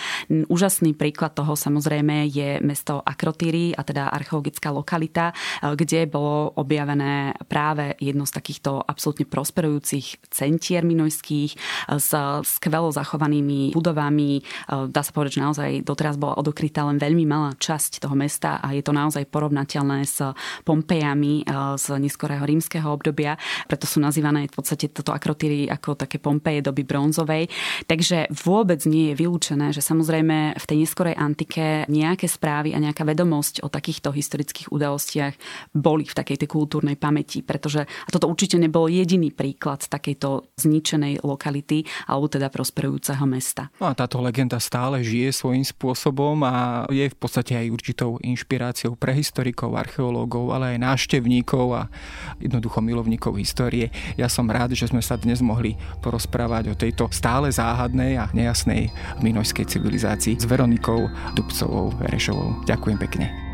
Úžasný 0.49 0.97
príklad 0.97 1.37
toho 1.37 1.53
samozrejme 1.53 2.33
je 2.33 2.59
mesto 2.65 3.05
Akrotýry 3.05 3.77
a 3.77 3.85
teda 3.85 4.09
archeologická 4.09 4.73
lokalita, 4.73 5.37
Eh, 5.67 5.77
kde 5.77 6.07
bolo 6.07 6.53
objavené 6.55 7.35
práve 7.49 7.97
jedno 7.99 8.27
z 8.27 8.33
takýchto 8.33 8.83
absolútne 8.85 9.27
prosperujúcich 9.27 10.31
centier 10.31 10.85
minojských 10.85 11.53
eh, 11.55 11.99
s 11.99 12.13
skvelo 12.47 12.93
zachovanými 12.93 13.66
budovami. 13.73 14.43
Eh, 14.43 14.87
dá 14.91 15.01
sa 15.01 15.15
povedať, 15.15 15.41
že 15.41 15.45
naozaj 15.47 15.71
doteraz 15.87 16.21
bola 16.21 16.37
odokrytá 16.37 16.85
len 16.85 17.01
veľmi 17.01 17.25
malá 17.25 17.55
časť 17.57 18.03
toho 18.05 18.15
mesta 18.19 18.61
a 18.61 18.75
je 18.75 18.83
to 18.83 18.93
naozaj 18.93 19.25
porovnateľné 19.31 20.05
s 20.05 20.23
Pompejami 20.67 21.47
z 21.77 21.87
neskorého 22.03 22.43
rímskeho 22.43 22.89
obdobia. 22.91 23.39
Preto 23.71 23.89
sú 23.89 24.03
nazývané 24.03 24.51
v 24.51 24.55
podstate 24.55 24.91
toto 24.93 25.15
akrotýry 25.17 25.71
ako 25.71 25.97
také 25.97 26.21
Pompeje 26.21 26.61
doby 26.61 26.83
bronzovej. 26.85 27.49
Takže 27.89 28.29
vôbec 28.45 28.83
nie 28.85 29.13
je 29.13 29.19
vylúčené, 29.19 29.73
že 29.73 29.81
samozrejme 29.81 30.59
v 30.59 30.65
tej 30.69 30.77
neskorej 30.85 31.15
antike 31.17 31.89
nejaké 31.89 32.29
správy 32.29 32.77
a 32.77 32.83
nejaká 32.83 33.07
vedomosť 33.09 33.65
o 33.65 33.73
takýchto 33.73 34.13
historických 34.13 34.69
udalostiach 34.69 35.35
boli 35.73 36.05
v 36.05 36.17
takej 36.17 36.45
tej 36.45 36.49
kultúrnej 36.51 37.01
pamäti, 37.01 37.41
pretože 37.41 37.89
a 37.89 38.09
toto 38.13 38.29
určite 38.29 38.61
nebol 38.61 38.93
jediný 38.93 39.33
príklad 39.33 39.89
takejto 39.89 40.53
zničenej 40.61 41.25
lokality 41.25 41.89
alebo 42.11 42.29
teda 42.29 42.53
prosperujúceho 42.53 43.25
mesta. 43.25 43.56
No 43.81 43.89
a 43.89 43.97
táto 43.97 44.21
legenda 44.21 44.61
stále 44.61 45.01
žije 45.01 45.33
svojím 45.33 45.65
spôsobom 45.65 46.45
a 46.45 46.85
je 46.93 47.09
v 47.09 47.17
podstate 47.17 47.57
aj 47.57 47.73
určitou 47.73 48.21
inšpiráciou 48.21 48.99
pre 49.01 49.17
historikov, 49.17 49.73
archeológov, 49.73 50.53
ale 50.53 50.77
aj 50.77 50.85
návštevníkov 50.85 51.67
a 51.73 51.83
jednoducho 52.37 52.85
milovníkov 52.85 53.41
histórie. 53.41 53.89
Ja 54.21 54.29
som 54.29 54.51
rád, 54.51 54.77
že 54.77 54.91
sme 54.91 55.01
sa 55.01 55.17
dnes 55.17 55.41
mohli 55.41 55.79
porozprávať 56.05 56.65
o 56.73 56.79
tejto 56.79 57.09
stále 57.15 57.49
záhadnej 57.49 58.21
a 58.21 58.29
nejasnej 58.37 58.93
minojskej 59.25 59.65
civilizácii 59.65 60.37
s 60.37 60.45
Veronikou 60.45 61.09
Dubcovou 61.33 61.95
Verešovou. 61.97 62.67
Ďakujem 62.69 62.99
pekne. 63.01 63.46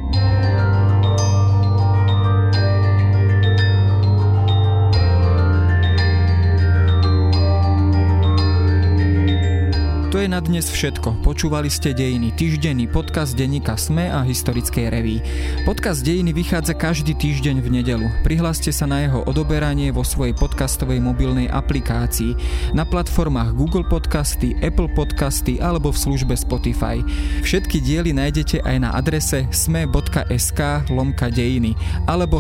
Je 10.23 10.31
na 10.31 10.39
dnes 10.39 10.63
všetko. 10.63 11.27
Počúvali 11.27 11.67
ste 11.67 11.91
Dejiny, 11.91 12.31
týždenný 12.39 12.87
podcast 12.87 13.35
denníka 13.35 13.75
SME 13.75 14.07
a 14.07 14.23
historickej 14.23 14.87
reví. 14.95 15.19
Podcast 15.67 16.07
Dejiny 16.07 16.31
vychádza 16.31 16.79
každý 16.79 17.19
týždeň 17.19 17.59
v 17.59 17.69
nedelu. 17.83 18.07
Prihláste 18.23 18.71
sa 18.71 18.87
na 18.87 19.03
jeho 19.03 19.27
odoberanie 19.27 19.91
vo 19.91 20.07
svojej 20.07 20.31
podcastovej 20.39 21.03
mobilnej 21.03 21.51
aplikácii 21.51 22.39
na 22.71 22.87
platformách 22.87 23.51
Google 23.59 23.83
Podcasty, 23.83 24.55
Apple 24.63 24.95
Podcasty 24.95 25.59
alebo 25.59 25.91
v 25.91 25.99
službe 25.99 26.39
Spotify. 26.39 27.03
Všetky 27.43 27.83
diely 27.83 28.15
nájdete 28.15 28.63
aj 28.63 28.77
na 28.79 28.95
adrese 28.95 29.51
sme.sk 29.51 30.87
lomka 30.87 31.35
dejiny 31.35 31.75
alebo 32.07 32.39